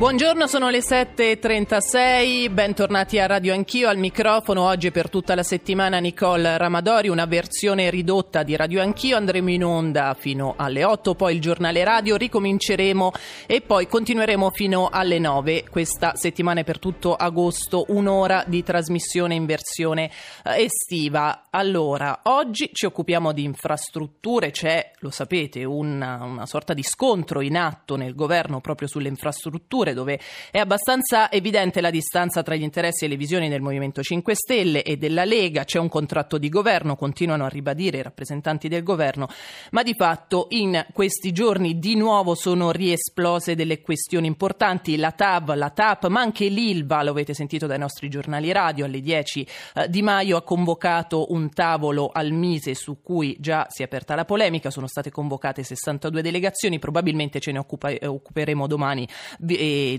Buongiorno, 0.00 0.46
sono 0.46 0.70
le 0.70 0.78
7.36, 0.78 2.50
bentornati 2.50 3.18
a 3.18 3.26
Radio 3.26 3.52
Anch'io, 3.52 3.86
al 3.86 3.98
microfono 3.98 4.62
oggi 4.62 4.90
per 4.90 5.10
tutta 5.10 5.34
la 5.34 5.42
settimana 5.42 5.98
Nicole 5.98 6.56
Ramadori, 6.56 7.08
una 7.08 7.26
versione 7.26 7.90
ridotta 7.90 8.42
di 8.42 8.56
Radio 8.56 8.80
Anch'io, 8.80 9.18
andremo 9.18 9.50
in 9.50 9.62
onda 9.62 10.16
fino 10.18 10.54
alle 10.56 10.84
8, 10.84 11.14
poi 11.14 11.34
il 11.34 11.42
giornale 11.42 11.84
radio, 11.84 12.16
ricominceremo 12.16 13.12
e 13.44 13.60
poi 13.60 13.86
continueremo 13.86 14.48
fino 14.48 14.88
alle 14.90 15.18
9, 15.18 15.64
questa 15.68 16.16
settimana 16.16 16.60
è 16.60 16.64
per 16.64 16.78
tutto 16.78 17.14
agosto, 17.14 17.84
un'ora 17.88 18.42
di 18.46 18.62
trasmissione 18.62 19.34
in 19.34 19.44
versione 19.44 20.10
eh, 20.44 20.62
estiva. 20.62 21.48
Allora, 21.50 22.20
oggi 22.22 22.70
ci 22.72 22.86
occupiamo 22.86 23.32
di 23.32 23.44
infrastrutture, 23.44 24.50
c'è, 24.50 24.92
lo 25.00 25.10
sapete, 25.10 25.62
una, 25.64 26.24
una 26.24 26.46
sorta 26.46 26.72
di 26.72 26.82
scontro 26.82 27.42
in 27.42 27.58
atto 27.58 27.96
nel 27.96 28.14
governo 28.14 28.62
proprio 28.62 28.88
sulle 28.88 29.08
infrastrutture 29.08 29.88
settore 29.90 29.94
dove 29.94 30.20
è 30.50 30.58
abbastanza 30.58 31.30
evidente 31.30 31.80
la 31.80 31.90
distanza 31.90 32.42
tra 32.42 32.54
gli 32.54 32.62
interessi 32.62 33.04
e 33.04 33.08
le 33.08 33.16
visioni 33.16 33.48
del 33.48 33.60
Movimento 33.60 34.02
5 34.02 34.34
Stelle 34.34 34.82
e 34.82 34.96
della 34.96 35.24
Lega, 35.24 35.64
c'è 35.64 35.78
un 35.78 35.88
contratto 35.88 36.38
di 36.38 36.48
governo, 36.48 36.96
continuano 36.96 37.44
a 37.44 37.48
ribadire 37.48 37.98
i 37.98 38.02
rappresentanti 38.02 38.68
del 38.68 38.82
governo, 38.82 39.28
ma 39.70 39.82
di 39.82 39.94
fatto 39.94 40.46
in 40.50 40.86
questi 40.92 41.32
giorni 41.32 41.78
di 41.78 41.96
nuovo 41.96 42.34
sono 42.34 42.70
riesplose 42.70 43.54
delle 43.54 43.80
questioni 43.80 44.26
importanti, 44.26 44.96
la 44.96 45.12
TAV, 45.12 45.54
la 45.54 45.70
TAP, 45.70 46.06
ma 46.06 46.20
anche 46.20 46.46
l'ILVA, 46.46 47.02
lo 47.02 47.10
avete 47.10 47.34
sentito 47.34 47.66
dai 47.66 47.78
nostri 47.78 48.08
giornali 48.08 48.52
radio, 48.52 48.84
alle 48.84 49.00
10 49.00 49.46
eh, 49.74 49.88
di 49.88 50.02
maio 50.02 50.36
ha 50.36 50.42
convocato 50.42 51.32
un 51.32 51.50
tavolo 51.50 52.10
al 52.12 52.32
Mise 52.32 52.74
su 52.74 53.02
cui 53.02 53.36
già 53.38 53.66
si 53.68 53.82
è 53.82 53.84
aperta 53.84 54.14
la 54.14 54.24
polemica, 54.24 54.70
sono 54.70 54.86
state 54.86 55.10
convocate 55.10 55.62
62 55.62 56.22
delegazioni, 56.22 56.78
probabilmente 56.78 57.40
ce 57.40 57.52
ne 57.52 57.58
occupa, 57.58 57.88
eh, 57.88 58.06
occuperemo 58.06 58.66
domani 58.66 59.06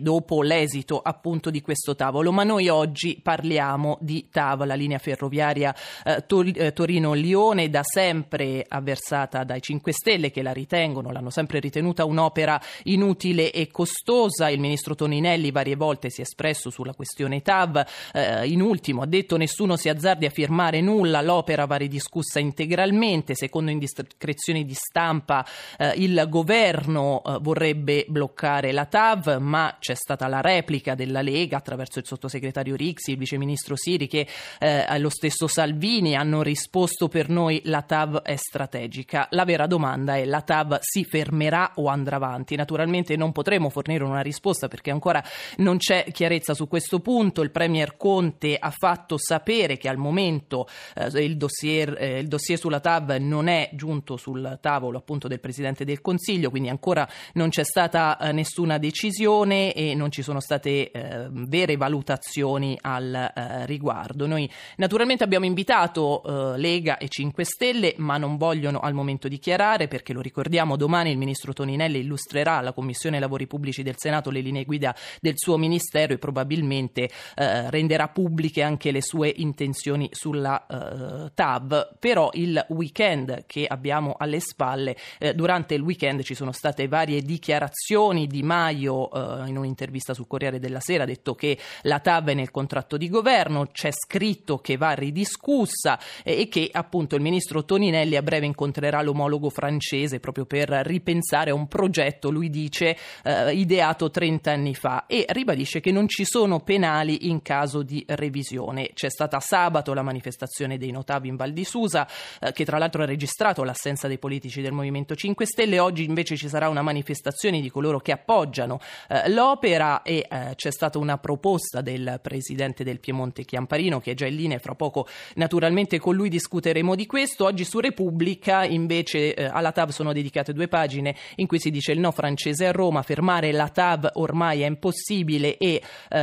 dopo 0.01 0.41
l'esito 0.41 0.99
appunto 0.99 1.49
di 1.49 1.61
questo 1.61 1.95
tavolo. 1.95 2.31
Ma 2.31 2.43
noi 2.43 2.69
oggi 2.69 3.19
parliamo 3.21 3.97
di 4.01 4.27
TAV, 4.29 4.65
la 4.65 4.75
linea 4.75 4.97
ferroviaria 4.97 5.75
eh, 6.03 6.25
Tor- 6.25 6.51
eh, 6.55 6.73
Torino-Lione, 6.73 7.69
da 7.69 7.81
sempre 7.83 8.65
avversata 8.67 9.43
dai 9.43 9.61
5 9.61 9.91
Stelle 9.91 10.31
che 10.31 10.41
la 10.41 10.53
ritengono, 10.53 11.11
l'hanno 11.11 11.29
sempre 11.29 11.59
ritenuta 11.59 12.05
un'opera 12.05 12.59
inutile 12.83 13.51
e 13.51 13.69
costosa. 13.69 14.49
Il 14.49 14.59
ministro 14.59 14.95
Toninelli 14.95 15.51
varie 15.51 15.75
volte 15.75 16.09
si 16.09 16.21
è 16.21 16.23
espresso 16.23 16.69
sulla 16.69 16.93
questione 16.93 17.41
TAV. 17.41 17.85
Eh, 18.13 18.47
in 18.47 18.61
ultimo 18.61 19.01
ha 19.01 19.05
detto 19.05 19.38
nessuno 19.38 19.75
si 19.75 19.89
azzardi 19.89 20.25
a 20.25 20.29
firmare 20.29 20.81
nulla, 20.81 21.21
l'opera 21.21 21.66
va 21.66 21.75
ridiscussa 21.75 22.39
integralmente. 22.39 23.35
Secondo 23.35 23.71
indiscrezioni 23.71 24.66
di 24.66 24.73
stampa 24.73 25.45
eh, 25.77 25.93
il 25.97 26.25
governo 26.29 27.21
eh, 27.25 27.38
vorrebbe 27.41 28.05
bloccare 28.07 28.71
la 28.71 28.85
TAV, 28.85 29.38
ma 29.39 29.70
c'è 29.80 29.95
stata 29.95 30.27
la 30.27 30.41
replica 30.41 30.95
della 30.95 31.22
Lega 31.22 31.58
attraverso 31.58 32.00
il 32.00 32.05
sottosegretario 32.05 32.75
Rixi, 32.75 33.11
il 33.11 33.17
viceministro 33.17 33.75
Siri 33.75 34.08
che 34.08 34.28
eh, 34.59 35.00
lo 35.00 35.09
stesso 35.09 35.47
Salvini 35.47 36.16
hanno 36.16 36.41
risposto 36.41 37.08
per 37.08 37.30
noi 37.30 37.61
la 37.66 37.81
TAV 37.81 38.22
è 38.22 38.36
strategica. 38.36 39.28
La 39.31 39.45
vera 39.45 39.67
domanda 39.67 40.16
è 40.16 40.25
la 40.25 40.41
TAV 40.41 40.80
si 40.81 41.03
fermerà 41.03 41.73
o 41.75 41.88
andrà 41.88 42.16
avanti? 42.16 42.55
Naturalmente 42.55 43.16
non 43.16 43.31
potremo 43.31 43.69
fornire 43.69 44.03
una 44.03 44.22
risposta 44.22 44.67
perché 44.67 44.91
ancora 44.91 45.23
non 45.58 45.78
c'è 45.78 46.06
chiarezza 46.11 46.53
su 46.53 46.67
questo 46.67 47.00
punto. 47.00 47.41
Il 47.41 47.52
Premier 47.52 47.97
Conte 47.97 48.58
ha 48.58 48.72
fatto 48.72 49.17
sapere 49.17 49.78
che 49.78 49.89
al 49.89 49.97
momento 49.97 50.67
eh, 50.95 51.23
il, 51.23 51.38
dossier, 51.38 51.95
eh, 52.00 52.19
il 52.19 52.28
dossier 52.28 52.58
sulla 52.58 52.80
TAV 52.80 53.11
non 53.19 53.47
è 53.47 53.69
giunto 53.73 54.17
sul 54.17 54.58
tavolo 54.61 54.97
appunto 54.97 55.28
del 55.28 55.39
Presidente 55.39 55.85
del 55.85 56.02
Consiglio, 56.02 56.50
quindi 56.50 56.69
ancora 56.69 57.08
non 57.33 57.50
c'è 57.50 57.63
stata 57.63 58.18
eh, 58.18 58.31
nessuna 58.31 58.78
decisione 58.78 59.60
e 59.69 59.94
non 59.95 60.11
ci 60.11 60.22
sono 60.22 60.39
state 60.39 60.91
eh, 60.91 61.27
vere 61.29 61.77
valutazioni 61.77 62.77
al 62.81 63.13
eh, 63.13 63.66
riguardo. 63.66 64.27
Noi 64.27 64.49
naturalmente 64.77 65.23
abbiamo 65.23 65.45
invitato 65.45 66.23
eh, 66.53 66.57
Lega 66.57 66.97
e 66.97 67.07
5 67.07 67.44
Stelle, 67.44 67.94
ma 67.97 68.17
non 68.17 68.38
vogliono 68.38 68.79
al 68.79 68.94
momento 68.94 69.27
dichiarare 69.27 69.88
perché 69.88 70.13
lo 70.13 70.21
ricordiamo 70.21 70.75
domani 70.75 71.11
il 71.11 71.17
ministro 71.17 71.53
Toninelli 71.53 72.00
illustrerà 72.00 72.57
alla 72.57 72.73
Commissione 72.73 73.19
Lavori 73.19 73.47
Pubblici 73.47 73.83
del 73.83 73.95
Senato 73.97 74.29
le 74.29 74.41
linee 74.41 74.66
guida 74.66 74.95
del 75.19 75.33
suo 75.35 75.57
ministero 75.57 76.13
e 76.13 76.17
probabilmente 76.17 77.09
eh, 77.35 77.69
renderà 77.69 78.07
pubbliche 78.07 78.61
anche 78.61 78.91
le 78.91 79.01
sue 79.01 79.31
intenzioni 79.35 80.09
sulla 80.11 80.66
eh, 80.66 81.31
TAV. 81.33 81.97
Però 82.00 82.29
il 82.33 82.63
weekend 82.69 83.45
che 83.45 83.66
abbiamo 83.67 84.16
alle 84.17 84.39
spalle, 84.39 84.95
eh, 85.19 85.33
durante 85.33 85.75
il 85.75 85.81
weekend 85.81 86.23
ci 86.23 86.35
sono 86.35 86.51
state 86.51 86.88
varie 86.88 87.21
dichiarazioni 87.21 88.27
di 88.27 88.44
Maio 88.44 89.09
in 89.51 89.57
un'intervista 89.57 90.13
sul 90.13 90.28
Corriere 90.28 90.59
della 90.59 90.79
Sera 90.79 91.03
ha 91.03 91.06
detto 91.06 91.35
che 91.35 91.57
la 91.84 92.00
TAV 92.00 92.29
è 92.29 92.34
nel 92.34 92.51
contratto 92.51 92.97
di 92.97 93.09
governo, 93.09 93.67
c'è 93.67 93.91
scritto 93.91 94.57
che 94.57 94.78
va 94.78 94.94
ridiscussa 94.94 96.00
e 96.23 96.47
che 96.47 96.69
appunto 96.72 97.16
il 97.16 97.22
ministro 97.22 97.63
Toninelli 97.63 98.16
a 98.16 98.22
breve 98.22 98.45
incontrerà 98.45 99.01
l'omologo 99.01 99.50
francese 99.50 100.19
proprio 100.19 100.45
per 100.45 100.69
ripensare 100.69 101.51
a 101.51 101.53
un 101.53 101.67
progetto, 101.67 102.29
lui 102.29 102.50
dice, 102.50 102.97
eh, 103.23 103.53
ideato 103.53 104.09
30 104.09 104.51
anni 104.51 104.75
fa 104.75 105.06
e 105.06 105.25
ribadisce 105.29 105.79
che 105.79 105.91
non 105.91 106.07
ci 106.07 106.25
sono 106.25 106.59
penali 106.59 107.29
in 107.29 107.41
caso 107.41 107.83
di 107.83 108.03
revisione. 108.07 108.91
C'è 108.94 109.09
stata 109.09 109.39
sabato 109.39 109.94
la 109.94 110.01
manifestazione 110.01 110.78
dei 110.78 110.91
notavi 110.91 111.28
in 111.28 111.35
Val 111.35 111.51
di 111.51 111.63
Susa, 111.63 112.07
eh, 112.39 112.51
che 112.51 112.66
tra 112.66 112.78
l'altro 112.78 113.03
ha 113.03 113.06
registrato 113.06 113.63
l'assenza 113.63 114.07
dei 114.07 114.18
politici 114.18 114.62
del 114.62 114.72
Movimento 114.72 115.16
5 115.16 115.45
Stelle, 115.45 115.79
oggi 115.79 116.03
invece 116.03 116.35
ci 116.35 116.47
sarà 116.47 116.69
una 116.69 116.81
manifestazione 116.81 117.62
di 117.62 117.69
coloro 117.69 118.00
che 118.00 118.12
appoggiano 118.12 118.79
eh, 119.09 119.29
l'opera 119.31 120.02
e 120.03 120.25
eh, 120.30 120.53
c'è 120.56 120.72
stata 120.72 120.97
una 120.97 121.18
proposta 121.18 121.81
del 121.81 122.19
presidente 122.22 122.84
del 122.84 123.00
Piemonte 123.00 123.44
Chiamparino 123.44 124.00
che 124.00 124.12
è 124.12 124.14
già 124.14 124.25
in 124.25 124.36
linea 124.36 124.59
fra 124.59 124.75
poco 124.75 125.08
naturalmente 125.36 126.00
con 126.00 126.16
lui 126.16 126.30
discuteremo 126.30 126.96
di 126.96 127.06
questo. 127.06 127.46
Oggi 127.46 127.64
su 127.64 127.80
Repubblica 127.80 128.64
invece 128.64 129.34
eh, 129.34 129.46
alla 129.46 129.72
TAV 129.72 129.90
sono 129.90 130.14
dedicate 130.14 130.53
due 130.53 130.68
pagine 130.68 131.16
in 131.36 131.47
cui 131.47 131.59
si 131.59 131.72
dice 131.72 131.92
il 131.92 132.00
no 132.00 132.12
francese 132.12 132.68
a 132.68 132.72
Roma, 132.72 133.02
fermare 133.02 133.52
la 133.52 133.69
TAV 133.69 134.12
ormai 134.14 134.62
è 134.62 134.68
impossibile 134.68 135.58
e 135.58 135.81
eh, 136.09 136.19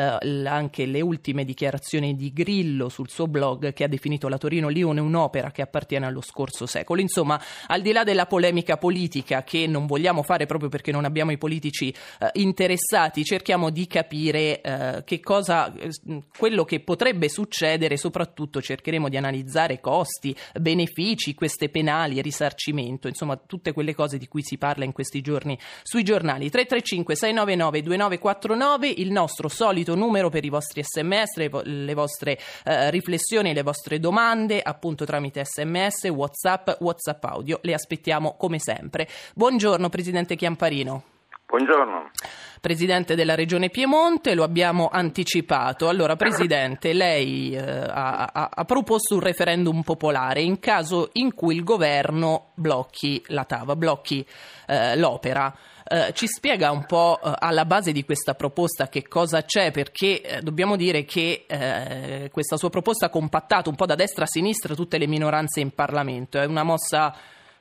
anche 0.47 0.87
le 0.87 1.01
ultime 1.01 1.45
dichiarazioni 1.45 2.15
di 2.15 2.33
Grillo 2.33 2.89
sul 2.89 3.09
suo 3.09 3.27
blog 3.27 3.73
che 3.73 3.85
ha 3.85 3.89
definito 3.89 4.29
la 4.29 4.39
Torino-Lione 4.39 5.01
un'opera 5.01 5.51
che 5.51 5.63
appartiene 5.63 6.07
allo 6.07 6.21
scorso 6.21 6.67
secolo. 6.67 7.01
Insomma, 7.01 7.41
al 7.67 7.81
di 7.81 7.93
là 7.93 8.05
della 8.05 8.27
polemica 8.27 8.77
politica 8.77 9.43
che 9.43 9.67
non 9.67 9.87
vogliamo 9.87 10.23
fare 10.23 10.47
proprio 10.47 10.69
perché 10.69 10.93
non 10.93 11.05
abbiamo 11.05 11.31
i 11.31 11.39
politici 11.39 11.89
eh, 11.91 12.31
interessati, 12.35 12.98
stati 12.99 13.25
cerchiamo 13.25 13.71
di 13.71 13.87
capire 13.87 14.61
eh, 14.61 15.03
che 15.05 15.21
cosa, 15.21 15.73
eh, 15.73 15.89
quello 16.37 16.65
che 16.65 16.81
potrebbe 16.81 17.29
succedere, 17.29 17.97
soprattutto 17.97 18.61
cercheremo 18.61 19.09
di 19.09 19.17
analizzare 19.17 19.81
costi, 19.81 20.35
benefici, 20.59 21.35
queste 21.35 21.69
penali, 21.69 22.21
risarcimento, 22.21 23.07
insomma 23.07 23.37
tutte 23.37 23.73
quelle 23.73 23.95
cose 23.95 24.19
di 24.19 24.27
cui 24.27 24.43
si 24.43 24.59
parla 24.59 24.85
in 24.85 24.91
questi 24.91 25.21
giorni 25.21 25.57
sui 25.85 26.03
giornali. 26.03 26.51
335 26.51 27.15
699 27.15 27.83
2949, 27.83 28.89
il 28.89 29.13
nostro 29.13 29.47
solito 29.47 29.95
numero 29.95 30.29
per 30.29 30.45
i 30.45 30.49
vostri 30.49 30.83
sms, 30.83 31.63
le 31.63 31.95
vostre 31.95 32.37
eh, 32.65 32.91
riflessioni, 32.91 33.55
le 33.55 33.63
vostre 33.63 34.01
domande, 34.01 34.61
appunto 34.61 35.05
tramite 35.05 35.45
sms, 35.45 36.09
whatsapp, 36.09 36.81
whatsapp 36.81 37.25
audio, 37.27 37.61
le 37.63 37.75
aspettiamo 37.75 38.35
come 38.37 38.59
sempre. 38.59 39.07
Buongiorno 39.35 39.89
Presidente 39.89 40.35
Chiamparino. 40.35 41.18
Buongiorno. 41.51 42.11
Presidente 42.61 43.15
della 43.15 43.35
Regione 43.35 43.71
Piemonte, 43.71 44.35
lo 44.35 44.43
abbiamo 44.43 44.91
anticipato. 44.93 45.89
Allora, 45.89 46.15
Presidente, 46.15 46.93
lei 46.93 47.55
eh, 47.55 47.59
ha, 47.59 48.51
ha, 48.53 48.65
proposto 48.67 49.15
un 49.15 49.21
referendum 49.21 49.81
popolare 49.81 50.43
in 50.43 50.59
caso 50.59 51.09
in 51.15 51.33
cui 51.33 51.55
il 51.55 51.65
governo 51.65 52.51
blocchi 52.53 53.23
la 53.29 53.45
TAV, 53.45 53.77
blocchi 53.77 54.27
eh, 54.67 54.95
l'opera. 54.99 55.57
Eh, 55.89 56.13
ci 56.13 56.27
spiega 56.27 56.71
un 56.71 56.85
po' 56.85 57.19
eh, 57.19 57.33
alla 57.39 57.65
base 57.65 57.93
di 57.93 58.05
questa 58.05 58.35
proposta 58.35 58.91
che 58.91 59.09
cosa 59.09 59.43
c'è, 59.45 59.71
perché 59.71 60.21
eh, 60.21 60.43
dobbiamo 60.43 60.77
dire 60.77 61.07
che 61.07 61.47
eh, 61.49 62.29
questa 62.31 62.59
sua 62.59 62.69
proposta 62.69 63.07
ha 63.07 63.11
compattato 63.11 63.71
un 63.71 63.77
po' 63.77 63.87
da 63.87 63.95
destra 63.95 64.25
a 64.25 64.29
sinistra 64.29 64.75
tutte 64.75 64.99
le 64.99 65.07
minoranze 65.07 65.61
in 65.61 65.71
Parlamento. 65.71 66.39
È 66.39 66.45
una 66.45 66.63
mossa 66.63 67.17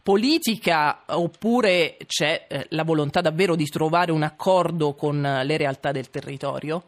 politica 0.07 0.99
oppure 1.07 1.97
c'è 2.05 2.45
eh, 2.47 2.67
la 2.69 2.85
volontà 2.85 3.19
davvero 3.19 3.55
di 3.55 3.65
trovare 3.65 4.13
un 4.13 4.23
accordo 4.23 4.95
con 4.95 5.21
eh, 5.25 5.43
le 5.43 5.57
realtà 5.57 5.91
del 5.91 6.09
territorio? 6.09 6.83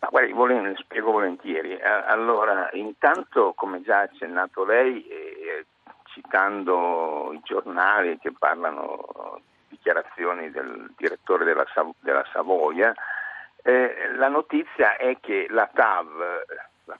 Ma 0.00 0.08
guardi, 0.10 0.32
volen- 0.32 0.76
spiego 0.76 1.10
volentieri. 1.10 1.80
Allora, 1.80 2.68
intanto, 2.72 3.54
come 3.56 3.80
già 3.80 4.00
accennato 4.00 4.66
lei, 4.66 5.06
eh, 5.08 5.64
citando 6.12 7.32
i 7.32 7.40
giornali 7.44 8.18
che 8.18 8.30
parlano 8.38 9.40
dichiarazioni 9.68 10.50
del 10.50 10.92
direttore 10.98 11.46
della, 11.46 11.64
Sav- 11.72 11.94
della 12.00 12.26
Savoia, 12.30 12.92
eh, 13.62 14.12
la 14.18 14.28
notizia 14.28 14.96
è 14.98 15.16
che 15.18 15.46
la 15.48 15.68
TAV 15.72 16.08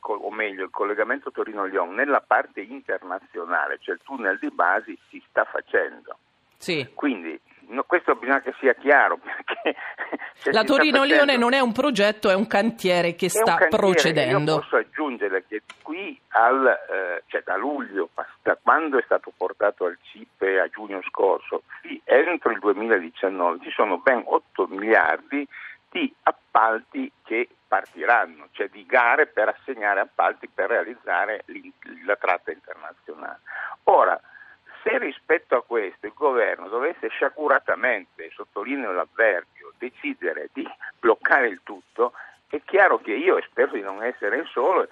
o 0.01 0.31
meglio 0.31 0.65
il 0.65 0.71
collegamento 0.71 1.31
Torino-Lyon 1.31 1.95
nella 1.95 2.21
parte 2.21 2.61
internazionale, 2.61 3.79
cioè 3.81 3.95
il 3.95 4.01
tunnel 4.03 4.39
di 4.39 4.51
Basi, 4.51 4.99
si 5.09 5.23
sta 5.29 5.45
facendo. 5.45 6.17
Sì. 6.57 6.91
Quindi 6.95 7.41
no, 7.71 7.85
questo 7.85 8.15
bisogna 8.15 8.41
che 8.41 8.55
sia 8.59 8.75
chiaro. 8.75 9.19
La 10.53 10.65
Torino-Lione 10.65 11.37
non 11.37 11.53
è 11.53 11.61
un 11.61 11.73
progetto, 11.73 12.31
è 12.31 12.35
un 12.35 12.47
cantiere 12.47 13.15
che 13.15 13.29
sta 13.29 13.57
cantiere, 13.57 13.77
procedendo. 13.77 14.53
Io 14.53 14.61
posso 14.61 14.77
aggiungere 14.77 15.45
che 15.47 15.63
qui 15.83 16.19
al, 16.29 16.67
eh, 16.67 17.23
cioè 17.27 17.43
da 17.45 17.57
luglio, 17.57 18.09
da 18.43 18.59
quando 18.61 18.99
è 18.99 19.03
stato 19.05 19.33
portato 19.37 19.85
al 19.85 19.99
CIPE 20.01 20.61
a 20.61 20.69
giugno 20.69 21.01
scorso, 21.09 21.63
entro 22.05 22.51
il 22.53 22.59
2019 22.59 23.59
ci 23.63 23.71
sono 23.71 23.99
ben 23.99 24.23
8 24.25 24.67
miliardi 24.69 25.39
di 25.39 25.47
appalti 26.23 27.11
che 27.25 27.49
partiranno, 27.67 28.49
cioè 28.53 28.69
di 28.69 28.85
gare 28.87 29.27
per 29.27 29.49
assegnare 29.49 30.01
appalti 30.01 30.49
per 30.49 30.69
realizzare 30.71 31.45
la 32.05 32.17
tratta 32.17 32.51
internazionale. 32.51 33.41
Ora, 33.85 34.21
se 34.83 34.99
rispetto 34.99 35.57
a 35.57 35.63
questo 35.63 36.07
il 36.07 36.13
governo 36.15 36.69
dovesse 36.69 37.09
sciacuratamente, 37.09 38.31
sottolineo 38.33 38.93
l'avverbio, 38.93 39.73
decidere 39.79 40.49
di 40.53 40.69
bloccare 40.99 41.49
il 41.49 41.61
tutto, 41.63 42.13
è 42.49 42.61
chiaro 42.65 42.99
che 42.99 43.13
io, 43.13 43.37
e 43.37 43.43
spero 43.43 43.73
di 43.73 43.81
non 43.81 44.03
essere 44.03 44.39
il 44.39 44.47
solo, 44.49 44.89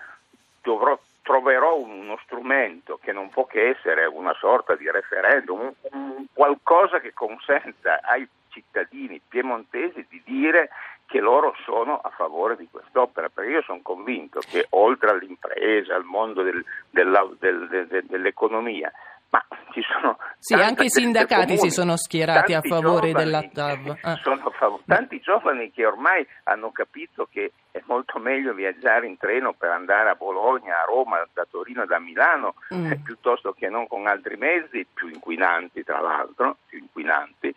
dovrò, 0.62 0.98
troverò 1.22 1.76
uno 1.76 2.18
strumento 2.22 2.98
che 3.02 3.12
non 3.12 3.30
può 3.30 3.46
che 3.46 3.70
essere 3.70 4.04
una 4.06 4.34
sorta 4.34 4.76
di 4.76 4.90
referendum, 4.90 5.60
un, 5.60 5.74
un, 5.90 6.24
qualcosa 6.32 7.00
che 7.00 7.12
consenta 7.12 8.00
ai 8.02 8.28
cittadini 8.58 9.20
piemontesi 9.26 10.04
di 10.08 10.22
dire 10.24 10.70
che 11.06 11.20
loro 11.20 11.54
sono 11.64 11.98
a 11.98 12.10
favore 12.10 12.56
di 12.56 12.68
quest'opera, 12.70 13.28
perché 13.28 13.50
io 13.50 13.62
sono 13.62 13.80
convinto 13.82 14.40
che 14.40 14.66
oltre 14.70 15.10
all'impresa, 15.10 15.94
al 15.94 16.04
mondo 16.04 16.42
del, 16.42 16.62
del, 16.90 17.36
del, 17.38 18.04
dell'economia, 18.06 18.92
ma 19.30 19.44
ci 19.72 19.82
sono 19.82 20.18
sì, 20.38 20.54
anche 20.54 20.84
i 20.84 20.90
sindacati 20.90 21.54
comuni, 21.54 21.58
si 21.58 21.70
sono 21.70 21.96
schierati 21.96 22.54
a 22.54 22.62
favore 22.62 23.12
della 23.12 23.42
TAV. 23.42 23.98
Ah. 24.02 24.16
Fav- 24.16 24.80
tanti 24.86 25.20
giovani 25.20 25.70
che 25.70 25.84
ormai 25.86 26.26
hanno 26.44 26.70
capito 26.72 27.28
che 27.30 27.52
è 27.70 27.80
molto 27.86 28.18
meglio 28.18 28.54
viaggiare 28.54 29.06
in 29.06 29.16
treno 29.18 29.52
per 29.52 29.70
andare 29.70 30.10
a 30.10 30.14
Bologna, 30.14 30.80
a 30.80 30.84
Roma, 30.86 31.26
da 31.32 31.46
Torino, 31.48 31.86
da 31.86 31.98
Milano, 31.98 32.54
mm. 32.74 32.92
eh, 32.92 33.00
piuttosto 33.02 33.52
che 33.52 33.68
non 33.68 33.86
con 33.86 34.06
altri 34.06 34.36
mezzi 34.36 34.86
più 34.92 35.08
inquinanti, 35.08 35.84
tra 35.84 36.00
l'altro, 36.00 36.56
più 36.66 36.78
inquinanti. 36.78 37.54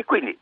E 0.00 0.04
quindi 0.04 0.38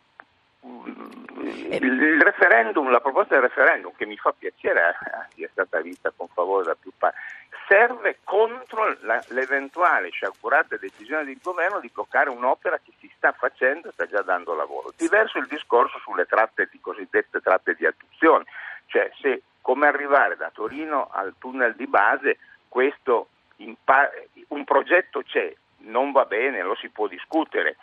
il 0.60 2.22
referendum, 2.22 2.90
la 2.90 3.00
proposta 3.00 3.34
del 3.34 3.49
referendum, 3.49 3.93
che 3.96 4.06
mi 4.06 4.16
fa 4.16 4.32
piacere 4.32 4.94
sia 5.34 5.46
eh, 5.46 5.50
stata 5.50 5.81
vista 5.81 6.12
con 6.16 6.28
favore 6.28 6.66
da 6.66 6.76
più 6.81 6.93
parti, 6.96 7.19
serve 7.66 8.19
contro 8.22 8.96
la, 9.00 9.20
l'eventuale 9.31 10.10
sciagurata 10.10 10.76
decisione 10.76 11.25
del 11.25 11.40
governo 11.43 11.81
di 11.81 11.90
bloccare 11.93 12.31
un'opera 12.31 12.78
che 12.78 12.93
si 13.00 13.10
sta 13.16 13.32
facendo 13.32 13.88
e 13.88 13.93
sta 13.93 14.06
già 14.06 14.22
dando 14.22 14.55
lavoro. 14.55 14.93
Diverso 14.96 15.38
il 15.38 15.49
discorso 15.49 15.99
sulle 15.99 16.26
tratte 16.26 16.69
di 16.70 16.78
cosiddette 16.81 17.40
tratte 17.40 17.75
di 17.75 17.84
adduzione, 17.84 18.44
cioè 18.87 19.10
se 19.20 19.43
come 19.60 19.88
arrivare 19.88 20.37
da 20.37 20.52
Torino 20.55 21.08
al 21.10 21.34
tunnel 21.37 21.75
di 21.75 21.88
base, 21.88 22.38
questo 22.69 23.31
un 23.56 24.64
progetto 24.64 25.22
c'è, 25.22 25.52
non 25.78 26.12
va 26.12 26.26
bene, 26.26 26.62
lo 26.62 26.76
si 26.76 26.88
può 26.90 27.08
discutere 27.08 27.76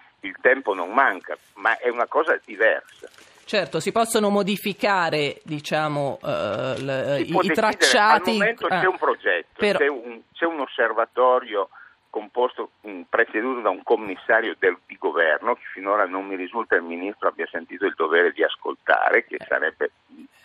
tempo 0.45 0.75
non 0.75 0.91
manca, 0.91 1.35
ma 1.55 1.75
è 1.79 1.89
una 1.89 2.05
cosa 2.05 2.39
diversa. 2.45 3.09
Certo, 3.45 3.79
si 3.79 3.91
possono 3.91 4.29
modificare 4.29 5.41
diciamo, 5.43 6.19
uh, 6.21 6.27
l, 6.27 7.15
i, 7.25 7.35
i 7.41 7.47
tracciati. 7.51 8.29
Al 8.29 8.37
momento 8.37 8.67
ah, 8.67 8.79
c'è 8.79 8.85
un 8.85 8.97
progetto, 8.97 9.57
però... 9.57 9.79
c'è, 9.79 9.87
un, 9.87 10.21
c'è 10.33 10.45
un 10.45 10.59
osservatorio 10.59 11.69
composto, 12.11 12.69
presieduto 13.09 13.61
da 13.61 13.71
un 13.71 13.81
commissario 13.81 14.55
del, 14.59 14.77
di 14.85 14.97
governo, 14.99 15.55
che 15.55 15.63
finora 15.73 16.05
non 16.05 16.27
mi 16.27 16.35
risulta 16.35 16.75
il 16.75 16.83
ministro 16.83 17.27
abbia 17.27 17.47
sentito 17.51 17.85
il 17.85 17.93
dovere 17.95 18.31
di 18.31 18.43
ascoltare, 18.43 19.25
che 19.25 19.37
sarebbe 19.47 19.91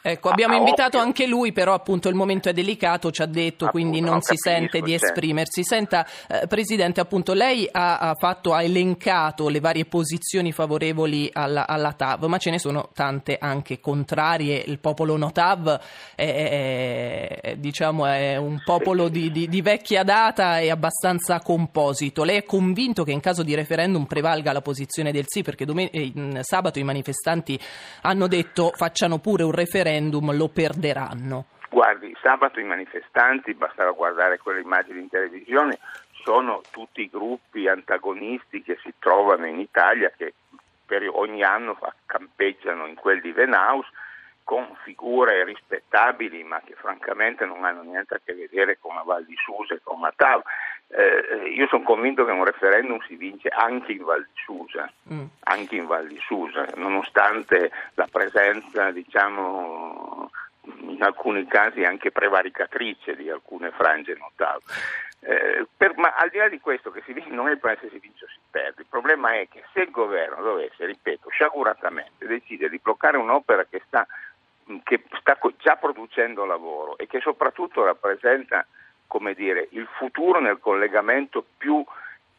Ecco, 0.02 0.30
abbiamo 0.30 0.54
ah, 0.54 0.58
invitato 0.58 0.96
ovvio. 0.96 1.00
anche 1.00 1.26
lui, 1.26 1.52
però 1.52 1.74
appunto 1.74 2.08
il 2.08 2.14
momento 2.14 2.48
è 2.48 2.54
delicato, 2.54 3.10
ci 3.10 3.20
ha 3.20 3.26
detto, 3.26 3.66
appunto, 3.66 3.70
quindi 3.70 4.00
non, 4.00 4.12
non 4.12 4.22
si 4.22 4.34
capisco, 4.34 4.48
sente 4.48 4.80
di 4.80 4.94
esprimersi. 4.94 5.62
Senta, 5.62 6.06
eh, 6.26 6.46
Presidente, 6.46 7.00
appunto 7.00 7.34
lei 7.34 7.68
ha, 7.70 7.98
ha, 7.98 8.14
fatto, 8.14 8.54
ha, 8.54 8.62
elencato 8.62 9.48
le 9.48 9.60
varie 9.60 9.84
posizioni 9.84 10.52
favorevoli 10.52 11.28
alla, 11.30 11.66
alla, 11.66 11.92
TAV, 11.92 12.24
ma 12.24 12.38
ce 12.38 12.50
ne 12.50 12.58
sono 12.58 12.88
tante 12.94 13.36
anche 13.38 13.78
contrarie. 13.78 14.62
Il 14.66 14.78
popolo 14.78 15.18
no 15.18 15.32
TAV 15.32 15.78
è, 16.14 17.40
è, 17.42 17.56
diciamo, 17.56 18.06
è 18.06 18.36
un 18.36 18.62
popolo 18.64 19.08
di, 19.08 19.30
di, 19.30 19.48
di, 19.48 19.60
vecchia 19.60 20.02
data 20.02 20.60
e 20.60 20.70
abbastanza 20.70 21.40
composito. 21.40 22.24
Lei 22.24 22.38
è 22.38 22.44
convinto 22.44 23.04
che 23.04 23.12
in 23.12 23.20
caso 23.20 23.42
di 23.42 23.54
referendum 23.54 24.06
prevalga 24.06 24.52
la 24.52 24.62
posizione 24.62 25.12
del 25.12 25.24
sì? 25.26 25.42
Perché 25.42 25.66
domen- 25.66 25.90
eh, 25.92 26.12
sabato 26.40 26.78
i 26.78 26.84
manifestanti 26.84 27.60
hanno 28.02 28.26
detto 28.28 28.72
facciano 28.74 29.18
pure 29.18 29.42
un 29.42 29.50
referendum 29.52 29.88
referendum 29.90 30.34
lo 30.36 30.48
perderanno? 30.48 31.44
Guardi, 31.68 32.16
sabato 32.22 32.60
i 32.60 32.64
manifestanti, 32.64 33.54
bastava 33.54 33.92
guardare 33.92 34.38
quelle 34.38 34.60
immagini 34.60 35.00
in 35.00 35.08
televisione, 35.08 35.78
sono 36.24 36.62
tutti 36.70 37.02
i 37.02 37.10
gruppi 37.10 37.68
antagonisti 37.68 38.62
che 38.62 38.78
si 38.82 38.92
trovano 38.98 39.46
in 39.46 39.58
Italia 39.58 40.12
che 40.16 40.34
per 40.84 41.08
ogni 41.08 41.42
anno 41.42 41.78
campeggiano 42.06 42.86
in 42.86 42.96
quel 42.96 43.20
di 43.20 43.32
Venaus 43.32 43.86
con 44.42 44.68
figure 44.82 45.44
rispettabili 45.44 46.42
ma 46.42 46.60
che 46.64 46.74
francamente 46.74 47.44
non 47.46 47.64
hanno 47.64 47.82
niente 47.82 48.14
a 48.14 48.20
che 48.22 48.34
vedere 48.34 48.78
con 48.80 48.96
la 48.96 49.02
Val 49.02 49.24
di 49.24 49.36
Susa 49.36 49.74
e 49.74 49.80
con 49.82 50.00
Matau. 50.00 50.42
Eh, 50.92 51.50
io 51.54 51.68
sono 51.68 51.84
convinto 51.84 52.24
che 52.24 52.32
un 52.32 52.44
referendum 52.44 53.00
si 53.06 53.14
vince 53.14 53.48
anche 53.48 53.92
in 53.92 54.02
Val 54.02 54.22
di 54.22 54.40
Susa, 54.42 54.90
mm. 55.12 55.24
anche 55.44 55.76
in 55.76 55.86
Val 55.86 56.08
di 56.08 56.18
Susa, 56.20 56.66
nonostante 56.74 57.70
la 57.94 58.08
presenza, 58.10 58.90
diciamo, 58.90 60.30
in 60.62 61.00
alcuni 61.00 61.46
casi 61.46 61.84
anche 61.84 62.10
prevaricatrice 62.10 63.14
di 63.14 63.30
alcune 63.30 63.70
frange 63.70 64.16
notabili. 64.18 64.72
Eh, 65.20 65.66
per, 65.76 65.96
ma 65.96 66.14
al 66.16 66.28
di 66.30 66.38
là 66.38 66.48
di 66.48 66.58
questo 66.58 66.90
che 66.90 67.02
si 67.04 67.12
vince, 67.12 67.30
non 67.30 67.46
è 67.46 67.52
il 67.52 67.58
problema 67.58 67.80
se 67.82 67.90
si 67.90 67.98
vince 67.98 68.24
o 68.24 68.28
si 68.28 68.38
perde, 68.50 68.80
il 68.80 68.88
problema 68.88 69.34
è 69.34 69.46
che 69.48 69.62
se 69.72 69.82
il 69.82 69.90
governo 69.90 70.42
dovesse, 70.42 70.86
ripeto, 70.86 71.28
sciaguratamente 71.30 72.26
decidere 72.26 72.70
di 72.70 72.80
bloccare 72.82 73.16
un'opera 73.16 73.64
che 73.64 73.80
sta, 73.86 74.04
che 74.82 75.04
sta 75.20 75.38
già 75.58 75.76
producendo 75.76 76.44
lavoro 76.44 76.98
e 76.98 77.06
che 77.06 77.20
soprattutto 77.20 77.84
rappresenta 77.84 78.66
come 79.10 79.34
dire, 79.34 79.66
il 79.72 79.88
futuro 79.98 80.38
nel 80.38 80.60
collegamento 80.60 81.44
più 81.58 81.84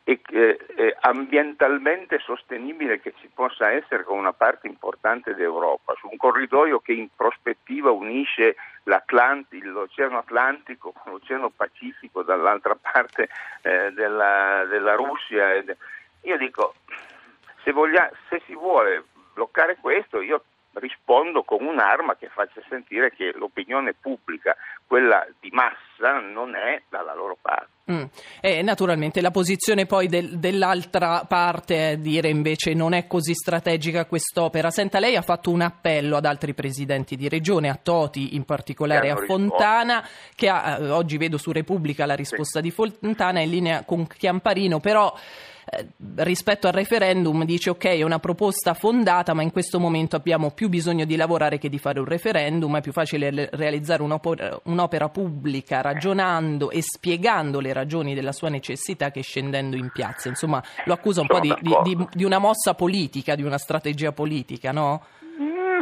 eh, 0.06 0.22
eh, 0.30 0.98
ambientalmente 1.02 2.18
sostenibile 2.20 3.02
che 3.02 3.14
ci 3.20 3.30
possa 3.34 3.72
essere 3.72 4.06
con 4.06 4.18
una 4.18 4.32
parte 4.32 4.68
importante 4.68 5.36
d'Europa, 5.36 5.94
su 6.00 6.08
un 6.10 6.16
corridoio 6.16 6.80
che 6.80 6.94
in 6.94 7.10
prospettiva 7.14 7.92
unisce 7.92 8.56
l'Oceano 8.84 10.20
Atlantico 10.20 10.94
con 10.94 11.12
l'Oceano 11.12 11.50
Pacifico 11.50 12.24
dall'altra 12.24 12.78
parte 12.80 13.28
eh, 13.64 13.92
della, 13.92 14.64
della, 14.64 14.96
Russia. 14.96 15.62
Io 16.22 16.38
dico, 16.38 16.76
se, 17.64 17.74
voglia, 17.74 18.10
se 18.30 18.42
si 18.46 18.56
vuole 18.56 19.04
bloccare 19.34 19.76
questo, 19.76 20.22
io 20.22 20.42
rispondo 20.74 21.44
con 21.44 21.66
un'arma 21.66 22.16
che 22.16 22.30
faccia 22.30 22.62
sentire 22.70 23.12
che 23.12 23.34
l'opinione 23.36 23.94
pubblica, 23.94 24.56
quella 24.88 25.26
massa, 26.02 26.20
non 26.20 26.56
è 26.56 26.82
dalla 26.90 27.14
loro 27.14 27.38
parte. 27.40 27.70
Mm. 27.92 28.04
E 28.40 28.62
naturalmente 28.62 29.22
la 29.22 29.32
posizione 29.32 29.86
poi 29.86 30.08
del, 30.08 30.38
dell'altra 30.40 31.26
parte 31.28 31.92
è 31.92 31.98
dire 31.98 32.30
invece 32.30 32.74
non 32.74 32.94
è 32.94 33.08
così 33.08 33.34
strategica 33.34 34.06
quest'opera. 34.06 34.70
Senta, 34.72 35.00
lei 35.00 35.16
ha 35.16 35.22
fatto 35.22 35.52
un 35.52 35.62
appello 35.62 36.18
ad 36.18 36.26
altri 36.26 36.54
presidenti 36.54 37.16
di 37.16 37.30
regione, 37.30 37.70
a 37.70 37.80
Toti 37.82 38.36
in 38.36 38.44
particolare, 38.44 39.10
a 39.10 39.18
Fontana, 39.26 40.08
che 40.36 40.50
ha, 40.50 40.78
eh, 40.80 40.90
oggi 40.90 41.18
vedo 41.18 41.38
su 41.38 41.52
Repubblica 41.52 42.06
la 42.06 42.16
risposta 42.16 42.60
sì. 42.60 42.66
di 42.66 42.72
Fontana 42.72 43.42
in 43.42 43.50
linea 43.50 43.84
con 43.84 44.08
Chiamparino, 44.08 44.80
però 44.80 45.14
eh, 45.74 45.88
rispetto 46.16 46.68
al 46.68 46.74
referendum 46.74 47.46
dice 47.46 47.70
ok 47.70 47.86
è 47.86 48.04
una 48.04 48.20
proposta 48.20 48.74
fondata 48.74 49.34
ma 49.34 49.42
in 49.42 49.52
questo 49.52 49.80
momento 49.80 50.18
abbiamo 50.18 50.52
più 50.52 50.68
bisogno 50.68 51.06
di 51.06 51.16
lavorare 51.16 51.58
che 51.58 51.70
di 51.70 51.78
fare 51.78 52.00
un 52.00 52.06
referendum, 52.06 52.76
è 52.76 52.82
più 52.82 52.92
facile 52.92 53.50
realizzare 53.54 54.04
un'opera, 54.04 54.60
un'opera 54.64 55.08
pubblica 55.08 55.80
ragionando 55.80 56.72
e 56.72 56.82
spiegando 56.82 57.62
le 57.62 57.72
ragioni 57.72 58.14
della 58.14 58.34
sua 58.34 58.50
necessità 58.50 59.12
che 59.12 59.22
scendendo 59.22 59.78
in 59.78 59.92
piazza. 59.94 60.28
Insomma 60.28 60.62
lo 60.86 60.94
accusa 60.94 61.22
un 61.22 61.28
Sono 61.28 61.40
po' 61.40 61.56
di, 61.62 61.96
di, 61.96 62.08
di, 62.12 62.24
una 62.26 62.40
mossa 62.40 62.74
politica, 62.74 63.36
di 63.36 63.44
una 63.44 63.58
strategia 63.58 64.12
politica, 64.12 64.72
no? 64.72 65.02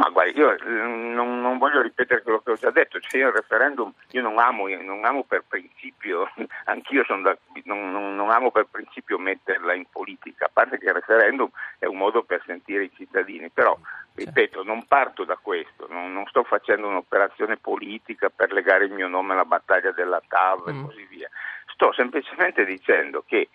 Ma 0.00 0.08
guarda, 0.08 0.32
io 0.32 0.56
mm, 0.64 1.12
non, 1.12 1.42
non, 1.42 1.58
voglio 1.58 1.82
ripetere 1.82 2.22
quello 2.22 2.40
che 2.40 2.52
ho 2.52 2.56
già 2.56 2.70
detto, 2.70 2.98
cioè 3.00 3.20
il 3.20 3.32
referendum 3.32 3.92
io 4.12 4.22
non 4.22 4.38
amo, 4.38 4.66
non 4.66 5.04
amo 5.04 5.24
per 5.24 5.44
principio, 5.46 6.26
anch'io 6.64 7.04
da, 7.22 7.36
non, 7.64 8.14
non, 8.16 8.30
amo 8.30 8.50
per 8.50 8.66
principio 8.70 9.18
metterla 9.18 9.74
in 9.74 9.84
politica, 9.90 10.46
a 10.46 10.50
parte 10.50 10.78
che 10.78 10.86
il 10.86 10.94
referendum 10.94 11.50
è 11.78 11.84
un 11.84 11.98
modo 11.98 12.22
per 12.22 12.42
sentire 12.46 12.84
i 12.84 12.92
cittadini, 12.94 13.50
però 13.50 13.78
Ripeto, 14.12 14.64
non 14.64 14.86
parto 14.86 15.24
da 15.24 15.38
questo, 15.40 15.86
non, 15.88 16.12
non, 16.12 16.26
sto 16.26 16.42
facendo 16.42 16.88
un'operazione 16.88 17.56
politica 17.56 18.28
per 18.28 18.52
legare 18.52 18.84
il 18.84 18.92
mio 18.92 19.06
nome 19.06 19.32
alla 19.32 19.44
battaglia 19.44 19.92
della 19.92 20.20
TAV 20.26 20.70
mm. 20.70 20.78
e 20.78 20.84
così 20.84 21.06
via. 21.08 21.30
Sto 21.72 21.92
semplicemente 21.92 22.64
dicendo 22.64 23.22
che 23.24 23.48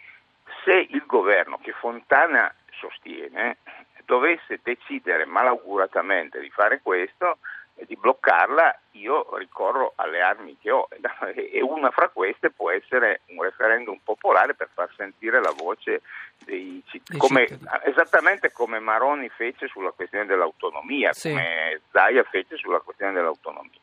se 0.64 0.88
il 0.90 1.04
governo 1.06 1.60
che 1.62 1.74
Fontana 1.74 2.52
sostiene 2.72 3.58
dovesse 4.06 4.60
decidere 4.64 5.26
malauguratamente 5.26 6.40
di 6.40 6.50
fare 6.50 6.80
questo, 6.82 7.40
di 7.84 7.98
bloccarla, 7.98 8.80
io 8.92 9.36
ricorro 9.36 9.94
alle 9.96 10.22
armi 10.22 10.58
che 10.58 10.72
ho 10.72 10.88
e 11.36 11.62
una 11.62 11.92
fra 11.92 12.08
queste 12.08 12.50
può 12.50 12.72
essere 12.72 13.22
un 13.28 13.44
referendum 13.44 14.00
popolare 14.02 14.54
per 14.54 14.70
far 14.74 14.90
sentire 14.96 15.42
la 15.42 15.52
voce 15.52 16.02
dei 16.46 16.82
cittadini, 16.86 17.46
esattamente 17.84 18.52
come 18.52 18.80
Maroni 18.80 19.28
fece 19.30 19.68
sulla 19.68 19.92
questione 19.92 20.26
dell'autonomia, 20.26 21.12
sì. 21.12 21.30
come 21.30 21.82
Zaia 21.92 22.24
fece 22.24 22.56
sulla 22.56 22.80
questione 22.80 23.12
dell'autonomia. 23.12 23.80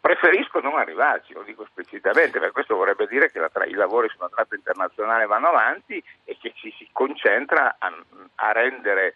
Preferisco 0.00 0.60
non 0.60 0.78
arrivarci, 0.78 1.34
lo 1.34 1.42
dico 1.42 1.62
esplicitamente, 1.62 2.38
per 2.38 2.52
questo 2.52 2.74
vorrebbe 2.74 3.06
dire 3.06 3.30
che 3.30 3.46
tra- 3.52 3.66
i 3.66 3.72
lavori 3.72 4.08
sulla 4.08 4.30
tratta 4.30 4.54
internazionale 4.54 5.26
vanno 5.26 5.48
avanti 5.48 6.02
e 6.24 6.38
che 6.40 6.52
ci 6.54 6.74
si 6.78 6.88
concentra 6.90 7.76
a, 7.78 7.92
a 8.36 8.52
rendere 8.52 9.12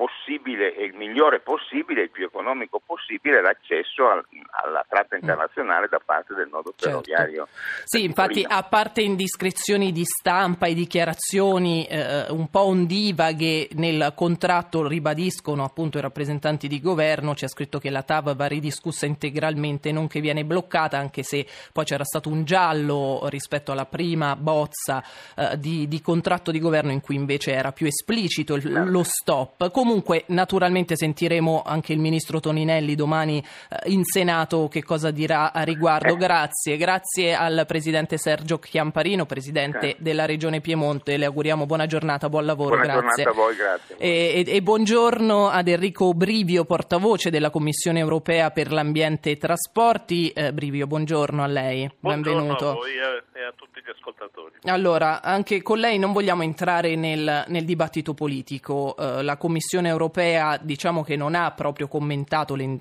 possibile 0.00 0.74
e 0.74 0.84
il 0.84 0.94
migliore 0.94 1.40
possibile, 1.40 2.04
il 2.04 2.10
più 2.10 2.24
economico 2.24 2.80
possibile 2.82 3.42
l'accesso 3.42 4.08
al, 4.08 4.24
alla 4.64 4.82
tratta 4.88 5.14
mm. 5.14 5.18
internazionale 5.20 5.88
da 5.90 6.00
parte 6.02 6.32
del 6.32 6.48
nodo 6.50 6.72
certo. 6.74 7.02
ferroviario. 7.02 7.48
Sì, 7.84 8.04
infatti 8.04 8.42
a 8.48 8.62
parte 8.62 9.02
indiscrezioni 9.02 9.92
di 9.92 10.04
stampa 10.06 10.68
e 10.68 10.72
dichiarazioni 10.72 11.84
eh, 11.84 12.30
un 12.30 12.48
po' 12.48 12.62
ondivaghe 12.62 13.68
nel 13.72 14.14
contratto 14.16 14.88
ribadiscono 14.88 15.64
appunto 15.64 15.98
i 15.98 16.00
rappresentanti 16.00 16.66
di 16.66 16.80
governo, 16.80 17.34
c'è 17.34 17.48
scritto 17.48 17.78
che 17.78 17.90
la 17.90 18.02
TAV 18.02 18.34
va 18.34 18.46
ridiscussa 18.46 19.04
integralmente, 19.04 19.92
non 19.92 20.08
che 20.08 20.20
viene 20.20 20.46
bloccata, 20.46 20.96
anche 20.96 21.22
se 21.22 21.46
poi 21.74 21.84
c'era 21.84 22.04
stato 22.04 22.30
un 22.30 22.44
giallo 22.44 23.26
rispetto 23.28 23.70
alla 23.70 23.84
prima 23.84 24.34
bozza 24.34 25.04
eh, 25.36 25.58
di, 25.58 25.86
di, 25.88 26.00
contratto 26.00 26.50
di 26.50 26.58
governo 26.58 26.90
in 26.90 27.02
cui 27.02 27.16
invece 27.16 27.52
era 27.52 27.72
più 27.72 27.86
esplicito 27.86 28.54
il, 28.54 28.62
certo. 28.62 28.90
lo 28.90 29.02
stop. 29.02 29.70
Comunque 29.70 29.88
Comunque, 29.90 30.22
naturalmente 30.28 30.94
sentiremo 30.94 31.64
anche 31.66 31.92
il 31.92 31.98
ministro 31.98 32.38
Toninelli 32.38 32.94
domani 32.94 33.38
eh, 33.68 33.90
in 33.90 34.04
Senato 34.04 34.68
che 34.68 34.84
cosa 34.84 35.10
dirà 35.10 35.52
a 35.52 35.62
riguardo. 35.62 36.14
Grazie, 36.14 36.76
grazie 36.76 37.34
al 37.34 37.64
presidente 37.66 38.16
Sergio 38.16 38.60
Chiamparino, 38.60 39.26
presidente 39.26 39.96
della 39.98 40.26
regione 40.26 40.60
Piemonte. 40.60 41.16
Le 41.16 41.24
auguriamo 41.24 41.66
buona 41.66 41.86
giornata, 41.86 42.28
buon 42.28 42.44
lavoro. 42.44 42.76
Buona 42.76 43.00
grazie. 43.00 43.24
giornata 43.24 43.30
a 43.30 43.42
voi, 43.42 43.56
grazie. 43.56 43.96
E, 43.98 44.44
e, 44.46 44.54
e, 44.54 44.62
buongiorno 44.62 45.48
ad 45.48 45.66
Enrico 45.66 46.14
Brivio, 46.14 46.64
portavoce 46.64 47.30
della 47.30 47.50
Commissione 47.50 47.98
europea 47.98 48.52
per 48.52 48.70
l'ambiente 48.70 49.30
e 49.30 49.32
i 49.32 49.38
trasporti. 49.38 50.28
Eh, 50.30 50.52
Brivio, 50.52 50.86
buongiorno 50.86 51.42
a 51.42 51.48
lei. 51.48 51.90
Buongiorno 51.98 52.38
Benvenuto. 52.38 52.68
a 52.68 52.74
voi 52.74 52.92
e 53.40 53.44
a 53.44 53.52
tutti 53.56 53.80
gli 53.80 53.90
ascoltatori. 53.90 54.56
Allora, 54.64 55.22
anche 55.22 55.62
con 55.62 55.78
lei 55.78 55.98
non 55.98 56.12
vogliamo 56.12 56.42
entrare 56.42 56.94
nel, 56.94 57.44
nel 57.48 57.64
dibattito 57.64 58.14
politico. 58.14 58.94
Eh, 58.96 59.22
la 59.22 59.36
Commissione 59.36 59.88
europea 59.88 60.58
diciamo 60.60 61.02
che 61.02 61.16
non 61.16 61.34
ha 61.34 61.50
proprio 61.52 61.88
commentato 61.88 62.54
le, 62.54 62.78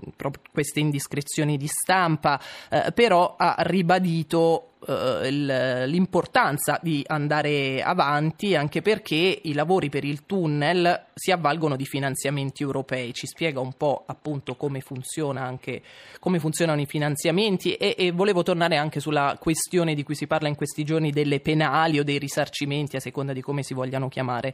queste 0.52 0.80
indiscrezioni 0.80 1.58
di 1.58 1.68
stampa, 1.68 2.40
eh, 2.70 2.92
però 2.94 3.36
ha 3.38 3.56
ribadito 3.60 4.69
eh, 4.88 5.30
l'importanza 5.88 6.80
di 6.82 7.04
andare 7.06 7.82
avanti 7.82 8.56
anche 8.56 8.82
perché 8.82 9.40
i 9.44 9.54
lavori 9.54 9.90
per 9.90 10.06
il 10.06 10.26
tunnel 10.26 11.08
si 11.14 11.32
avvalgono 11.32 11.76
di 11.76 11.86
finanziamenti 11.86 12.64
europei. 12.64 13.14
Ci 13.14 13.28
spiega 13.28 13.60
un 13.60 13.74
po' 13.76 14.06
appunto 14.08 14.56
come 14.56 14.80
funziona 14.80 15.42
anche 15.42 15.82
come 16.20 16.40
funzionano 16.40 16.80
i 16.80 16.86
finanziamenti 16.86 17.74
e, 17.74 17.96
e 17.98 18.12
volevo 18.12 18.42
tornare 18.42 18.78
anche 18.78 19.00
sulla 19.00 19.38
questione 19.40 19.96
di 19.96 20.04
cui 20.04 20.16
si 20.16 20.28
parla 20.28 20.48
in 20.48 20.56
questi 20.56 20.84
giorni 20.84 21.12
delle 21.12 21.42
penali 21.42 22.00
o 22.00 22.04
dei 22.04 22.18
risarcimenti 22.18 22.96
a 22.96 23.02
seconda 23.02 23.34
di 23.34 23.42
come 23.42 23.64
si 23.64 23.74
vogliano 23.74 24.08
chiamare. 24.08 24.54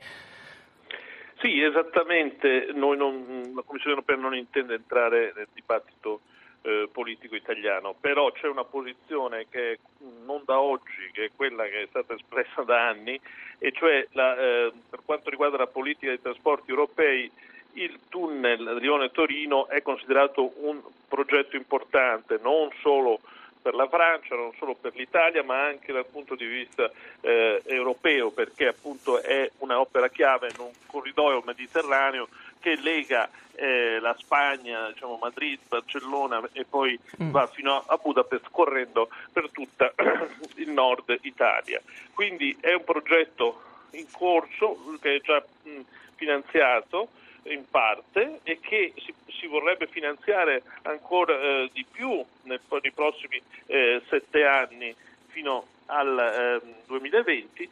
Sì, 1.39 1.61
esattamente. 1.61 2.71
Non, 2.73 2.97
la 2.97 3.61
Commissione 3.63 3.97
europea 3.97 4.15
non 4.15 4.33
intende 4.33 4.73
entrare 4.73 5.33
nel 5.35 5.47
dibattito 5.53 6.21
eh, 6.65 6.89
politico 6.91 7.35
italiano, 7.35 7.95
però 7.99 8.31
c'è 8.31 8.47
una 8.47 8.63
posizione 8.63 9.45
che 9.49 9.79
non 10.25 10.41
da 10.45 10.59
oggi, 10.59 11.11
che 11.13 11.25
è 11.25 11.31
quella 11.35 11.63
che 11.65 11.83
è 11.83 11.87
stata 11.87 12.15
espressa 12.15 12.63
da 12.63 12.87
anni, 12.87 13.19
e 13.59 13.71
cioè 13.71 14.07
la, 14.13 14.35
eh, 14.37 14.71
per 14.89 15.01
quanto 15.05 15.29
riguarda 15.29 15.57
la 15.57 15.67
politica 15.67 16.07
dei 16.07 16.21
trasporti 16.21 16.71
europei 16.71 17.31
il 17.73 17.99
tunnel 18.09 18.77
Lione-Torino 18.79 19.67
è 19.67 19.81
considerato 19.81 20.53
un 20.61 20.81
progetto 21.07 21.55
importante 21.55 22.39
non 22.41 22.69
solo 22.81 23.19
per 23.61 23.73
la 23.73 23.87
Francia, 23.87 24.35
non 24.35 24.51
solo 24.57 24.75
per 24.79 24.95
l'Italia, 24.95 25.43
ma 25.43 25.65
anche 25.65 25.91
dal 25.91 26.05
punto 26.05 26.35
di 26.35 26.45
vista 26.45 26.89
eh, 27.21 27.61
europeo, 27.65 28.29
perché 28.29 28.67
appunto 28.67 29.19
è 29.21 29.49
un'opera 29.57 30.07
chiave 30.09 30.49
in 30.49 30.59
un 30.59 30.71
corridoio 30.85 31.41
mediterraneo 31.43 32.27
che 32.65 32.81
lega 32.81 33.29
eh, 33.53 33.99
la 33.99 34.15
Spagna, 34.17 34.89
diciamo 34.89 35.19
Madrid, 35.21 35.59
Barcellona 35.67 36.41
e 36.51 36.65
poi 36.65 36.99
mm. 37.21 37.29
va 37.29 37.45
fino 37.45 37.83
a 37.85 37.95
Budapest 37.97 38.47
correndo 38.49 39.09
per 39.31 39.51
tutta 39.51 39.93
il 40.55 40.71
nord 40.71 41.15
Italia. 41.21 41.79
Quindi 42.11 42.57
è 42.59 42.73
un 42.73 42.83
progetto 42.83 43.61
in 43.91 44.07
corso 44.09 44.97
che 44.99 45.17
è 45.17 45.21
già 45.21 45.45
mh, 45.61 45.79
finanziato 46.15 47.09
in 47.43 47.69
parte 47.69 48.39
e 48.41 48.59
che 48.59 48.93
si, 48.97 49.13
si 49.27 49.45
vorrebbe 49.45 49.85
finanziare 49.85 50.63
ancora 50.81 51.39
eh, 51.39 51.69
di 51.71 51.85
più 51.89 52.25
nei, 52.43 52.59
nei 52.81 52.91
prossimi 52.91 53.39
eh, 53.67 54.01
sette 54.09 54.43
anni 54.43 54.93
fino 55.27 55.67
al 55.85 56.61
eh, 56.63 56.83
2020 56.87 57.69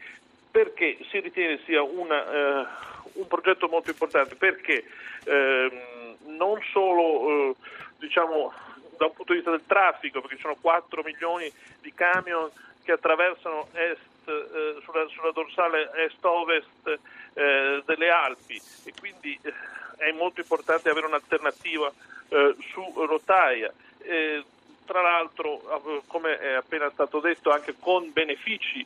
perché 0.54 1.00
si 1.10 1.20
ritiene 1.20 1.60
sia 1.66 1.82
una, 1.82 2.62
eh, 2.62 2.68
un 3.14 3.28
progetto 3.28 3.68
molto 3.68 3.90
importante 3.90 4.36
perché 4.36 4.86
ehm, 5.24 6.16
non 6.38 6.60
solo 6.72 7.28
eh, 7.28 7.56
diciamo, 7.98 8.54
da 8.96 9.08
un 9.08 9.14
punto 9.14 9.32
di 9.32 9.40
vista 9.40 9.50
del 9.50 9.66
traffico 9.66 10.22
perché 10.22 10.36
ci 10.36 10.44
sono 10.44 10.56
4 10.62 11.02
milioni 11.02 11.52
di 11.82 11.92
camion 11.96 12.52
che 12.84 12.92
attraversano 12.92 13.70
est, 13.72 14.00
eh, 14.28 14.78
sulla, 14.84 15.08
sulla 15.08 15.32
dorsale 15.32 15.90
est-ovest 16.06 17.00
eh, 17.34 17.82
delle 17.84 18.10
Alpi 18.12 18.62
e 18.84 18.94
quindi 19.00 19.36
eh, 19.42 19.54
è 19.98 20.12
molto 20.12 20.42
importante 20.42 20.88
avere 20.88 21.08
un'alternativa 21.08 21.92
eh, 22.30 22.56
su 22.72 22.94
rotaia. 23.08 23.74
tra 24.86 25.02
l'altro, 25.02 25.62
eh, 25.88 26.02
come 26.06 26.38
è 26.38 26.54
appena 26.54 26.92
stato 26.92 27.20
detto, 27.20 27.50
anche 27.50 27.74
con 27.80 28.14
benefici 28.14 28.86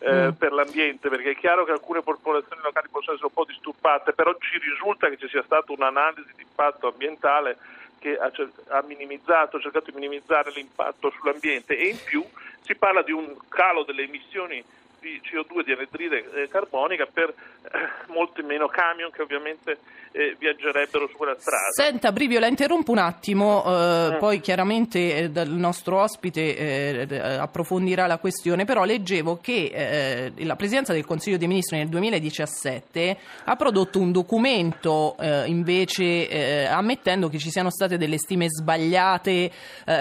eh, 0.00 0.28
mm. 0.28 0.30
per 0.30 0.52
l'ambiente, 0.52 1.08
perché 1.08 1.30
è 1.30 1.36
chiaro 1.36 1.64
che 1.64 1.72
alcune 1.72 2.02
popolazioni 2.02 2.62
locali 2.62 2.88
possono 2.90 3.12
essere 3.12 3.28
un 3.28 3.34
po' 3.34 3.44
disturbate, 3.44 4.12
però 4.12 4.34
ci 4.38 4.58
risulta 4.58 5.08
che 5.08 5.16
ci 5.18 5.28
sia 5.28 5.42
stata 5.42 5.72
un'analisi 5.72 6.32
di 6.36 6.42
impatto 6.42 6.88
ambientale 6.88 7.58
che 7.98 8.16
ha, 8.16 8.32
ha, 8.68 8.82
minimizzato, 8.86 9.58
ha 9.58 9.60
cercato 9.60 9.90
di 9.90 9.96
minimizzare 9.96 10.50
l'impatto 10.52 11.10
sull'ambiente 11.10 11.76
e 11.76 11.88
in 11.88 11.98
più 12.02 12.24
si 12.62 12.74
parla 12.74 13.02
di 13.02 13.12
un 13.12 13.36
calo 13.48 13.84
delle 13.84 14.04
emissioni 14.04 14.64
di 15.00 15.20
CO2 15.24 15.64
di 15.64 15.72
anidride 15.72 16.30
eh, 16.34 16.48
carbonica 16.48 17.06
per 17.06 17.28
eh, 17.28 18.12
molti 18.12 18.42
meno 18.42 18.68
camion 18.68 19.10
che 19.10 19.22
ovviamente 19.22 19.78
eh, 20.12 20.36
viaggerebbero 20.38 21.08
su 21.08 21.16
quella 21.16 21.36
strada. 21.38 21.70
Senta 21.70 22.12
Brivio, 22.12 22.40
la 22.40 22.48
interrompo 22.48 22.90
un 22.92 22.98
attimo, 22.98 23.64
eh, 23.64 24.14
mm. 24.14 24.18
poi 24.18 24.40
chiaramente 24.40 25.14
eh, 25.14 25.24
il 25.24 25.50
nostro 25.50 26.00
ospite 26.00 27.06
eh, 27.06 27.18
approfondirà 27.18 28.06
la 28.06 28.18
questione, 28.18 28.64
però 28.64 28.84
leggevo 28.84 29.38
che 29.40 30.32
la 30.36 30.56
Presidenza 30.56 30.92
del 30.92 31.04
Consiglio 31.04 31.36
dei 31.36 31.48
Ministri 31.48 31.78
nel 31.78 31.88
2017 31.88 33.18
ha 33.44 33.56
prodotto 33.56 33.98
un 34.00 34.12
documento 34.12 35.16
invece 35.46 36.66
ammettendo 36.66 37.28
che 37.28 37.38
ci 37.38 37.50
siano 37.50 37.70
state 37.70 37.96
delle 37.96 38.18
stime 38.18 38.46
sbagliate 38.48 39.50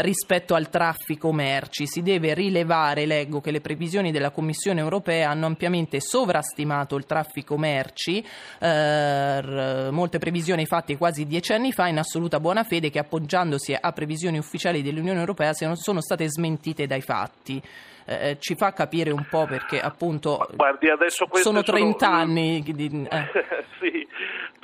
rispetto 0.01 0.55
al 0.55 0.69
traffico 0.69 1.31
merci. 1.31 1.87
Si 1.87 2.01
deve 2.01 2.33
rilevare, 2.33 3.05
leggo, 3.05 3.41
che 3.41 3.51
le 3.51 3.61
previsioni 3.61 4.11
della 4.11 4.31
Commissione 4.31 4.79
europea 4.79 4.88
hanno 5.23 5.45
ampiamente 5.45 5.99
sovrastimato 5.99 6.95
il 6.95 7.05
traffico 7.05 7.57
merci, 7.57 8.25
eh, 8.59 9.89
molte 9.91 10.17
previsioni 10.17 10.65
fatte 10.65 10.97
quasi 10.97 11.25
dieci 11.25 11.53
anni 11.53 11.71
fa 11.71 11.87
in 11.87 11.97
assoluta 11.97 12.39
buona 12.39 12.63
fede 12.63 12.89
che 12.89 12.99
appoggiandosi 12.99 13.75
a 13.79 13.91
previsioni 13.91 14.37
ufficiali 14.37 14.81
dell'Unione 14.81 15.19
europea 15.19 15.53
sono 15.53 16.01
state 16.01 16.29
smentite 16.29 16.87
dai 16.87 17.01
fatti. 17.01 17.61
Eh, 18.05 18.37
ci 18.39 18.55
fa 18.55 18.73
capire 18.73 19.11
un 19.11 19.27
po' 19.29 19.45
perché 19.45 19.79
appunto 19.79 20.49
Guardi, 20.55 20.87
sono 21.33 21.61
30 21.61 22.05
sono... 22.05 22.17
anni. 22.17 22.63
Di, 22.63 23.07
eh. 23.07 23.27
sì, 23.79 24.07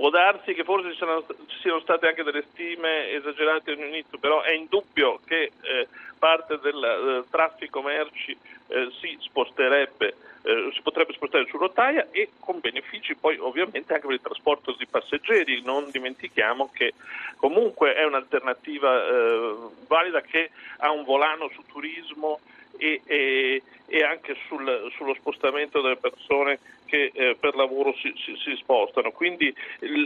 può 0.05 0.09
darsi 0.11 0.53
che 0.53 0.63
forse 0.63 0.91
ci, 0.91 0.97
sono, 0.97 1.25
ci, 1.47 1.57
siano 1.61 1.79
state 1.79 2.07
anche 2.07 2.21
delle 2.21 2.45
stime 2.51 3.09
esagerate 3.09 3.71
all'inizio, 3.71 4.19
però 4.19 4.41
è 4.43 4.51
indubbio 4.51 5.19
che 5.25 5.51
eh, 5.61 5.87
parte 6.19 6.59
del 6.59 6.83
eh, 7.25 7.29
traffico 7.31 7.81
merci 7.81 8.37
eh, 8.67 8.91
si 8.99 9.17
sposterebbe 9.21 10.13
eh, 10.43 10.69
si 10.73 10.81
potrebbe 10.83 11.13
spostare 11.13 11.47
su 11.47 11.57
rotaia 11.57 12.09
e 12.11 12.29
con 12.39 12.59
benefici 12.59 13.15
poi 13.15 13.39
ovviamente 13.39 13.93
anche 13.93 14.05
per 14.05 14.15
il 14.15 14.21
trasporto 14.21 14.75
di 14.77 14.85
passeggeri. 14.85 15.63
Non 15.63 15.89
dimentichiamo 15.89 16.69
che 16.71 16.93
comunque 17.37 17.95
è 17.95 18.05
un'alternativa 18.05 19.07
eh, 19.07 19.55
valida 19.87 20.21
che 20.21 20.51
ha 20.77 20.91
un 20.91 21.03
volano 21.03 21.49
su 21.49 21.63
turismo 21.65 22.41
e, 22.77 23.01
e, 23.05 23.63
e 23.87 24.03
anche 24.03 24.35
sul, 24.47 24.91
sullo 24.95 25.15
spostamento 25.15 25.81
delle 25.81 25.97
persone 25.97 26.59
che 26.85 27.11
eh, 27.13 27.35
per 27.39 27.55
lavoro 27.55 27.84
si, 27.99 28.13
si, 28.17 28.35
si 28.37 28.55
spostano. 28.57 29.11
Quindi 29.11 29.53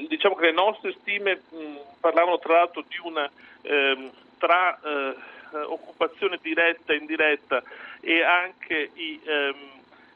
diciamo 0.08 0.36
che 0.36 0.46
le 0.46 0.52
nostre 0.52 0.94
stime 1.00 1.42
mh, 1.50 2.00
parlavano 2.00 2.40
tra 2.40 2.54
l'altro 2.54 2.84
di 2.88 2.98
una 3.04 3.30
ehm, 3.62 4.12
tra 4.38 4.80
eh, 4.80 5.16
occupazione 5.52 6.40
diretta 6.42 6.94
e 6.94 6.98
indiretta 6.98 7.64
e 8.00 8.24
anche 8.24 8.92
i, 8.94 9.20
ehm, 9.24 9.56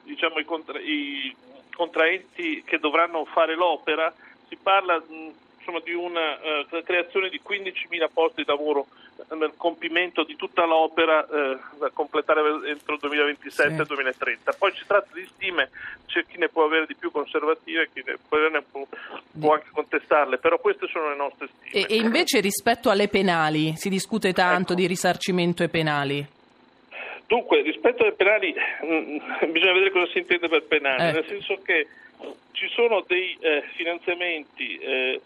diciamo, 0.03 0.39
i, 0.39 0.45
contra- 0.45 0.79
i, 0.79 1.35
contraenti 1.73 2.63
che 2.63 2.79
dovranno 2.79 3.25
fare 3.25 3.55
l'opera, 3.55 4.13
si 4.47 4.55
parla 4.55 5.01
insomma, 5.63 5.79
di 5.83 5.93
una 5.93 6.37
uh, 6.69 6.83
creazione 6.83 7.29
di 7.29 7.39
15.000 7.47 8.09
posti 8.13 8.43
di 8.43 8.47
lavoro 8.47 8.87
nel 9.29 9.53
compimento 9.55 10.23
di 10.23 10.35
tutta 10.35 10.65
l'opera 10.65 11.25
eh, 11.25 11.57
da 11.79 11.89
completare 11.91 12.41
entro 12.67 12.95
il 12.95 13.37
2027-2030. 13.39 14.13
Sì. 14.13 14.57
Poi 14.57 14.71
si 14.73 14.83
tratta 14.85 15.09
di 15.13 15.25
stime, 15.33 15.69
c'è 16.07 16.25
chi 16.25 16.37
ne 16.37 16.49
può 16.49 16.65
avere 16.65 16.85
di 16.87 16.95
più 16.95 17.11
conservative, 17.11 17.89
chi 17.93 18.03
ne 18.05 18.17
può, 18.27 18.37
ne 18.37 18.61
può, 18.61 18.85
può 19.39 19.53
anche 19.53 19.69
contestarle, 19.71 20.37
però 20.37 20.59
queste 20.59 20.87
sono 20.87 21.09
le 21.09 21.15
nostre 21.15 21.47
stime. 21.47 21.85
E, 21.85 21.93
e 21.93 21.97
invece 21.97 22.39
rispetto 22.41 22.89
alle 22.89 23.07
penali, 23.07 23.73
si 23.75 23.89
discute 23.89 24.33
tanto 24.33 24.73
ecco. 24.73 24.81
di 24.81 24.87
risarcimento 24.87 25.63
e 25.63 25.69
penali? 25.69 26.27
Dunque, 27.25 27.61
rispetto 27.61 28.03
alle 28.03 28.13
penali, 28.13 28.53
mh, 28.53 28.85
mm, 28.85 29.51
bisogna 29.51 29.73
vedere 29.73 29.91
cosa 29.91 30.11
si 30.11 30.19
intende 30.19 30.49
per 30.49 30.63
penali, 30.63 31.09
eh. 31.09 31.11
nel 31.13 31.25
senso 31.27 31.59
che 31.63 31.87
ci 32.51 32.67
sono 32.69 33.03
dei 33.07 33.35
eh, 33.39 33.63
finanziamenti 33.75 34.77
eh, 34.77 35.21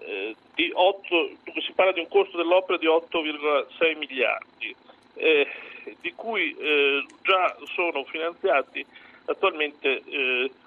eh, 0.00 0.36
di 0.54 0.70
8, 0.72 1.30
si 1.60 1.72
parla 1.72 1.92
di 1.92 2.00
un 2.00 2.08
costo 2.08 2.36
dell'opera 2.36 2.78
di 2.78 2.86
8,6 2.86 3.96
miliardi, 3.98 4.74
eh, 5.14 5.46
di 6.00 6.12
cui 6.14 6.56
eh, 6.58 7.04
già 7.22 7.56
sono 7.74 8.04
finanziati 8.04 8.84
attualmente 9.24 10.02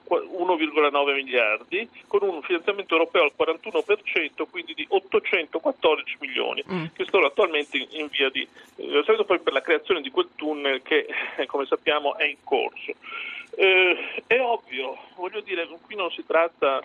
1,9 0.08 1.14
miliardi, 1.14 1.90
con 2.08 2.24
un 2.24 2.42
finanziamento 2.44 2.94
europeo 2.94 3.24
al 3.24 3.34
41%, 3.38 4.46
quindi 4.50 4.74
di 4.74 4.86
814 4.88 6.18
milioni, 6.20 6.64
mm. 6.70 6.86
che 6.94 7.06
sono 7.10 7.26
attualmente 7.26 7.78
in 7.78 8.08
via 8.08 8.30
di 8.30 8.48
finanziamento 8.76 9.26
poi 9.26 9.40
per 9.40 9.54
la 9.54 9.62
creazione 9.62 10.02
di 10.02 10.12
quel 10.12 10.30
tunnel 10.36 10.82
che, 10.84 11.08
come 11.48 11.66
sappiamo, 11.66 12.18
è 12.18 12.26
in 12.26 12.38
corso. 12.44 12.94
Eh, 13.58 14.24
è 14.28 14.40
ovvio, 14.40 14.98
voglio 15.16 15.42
dire, 15.42 15.68
qui 15.82 15.96
non 15.96 16.12
si 16.12 16.24
tratta 16.26 16.82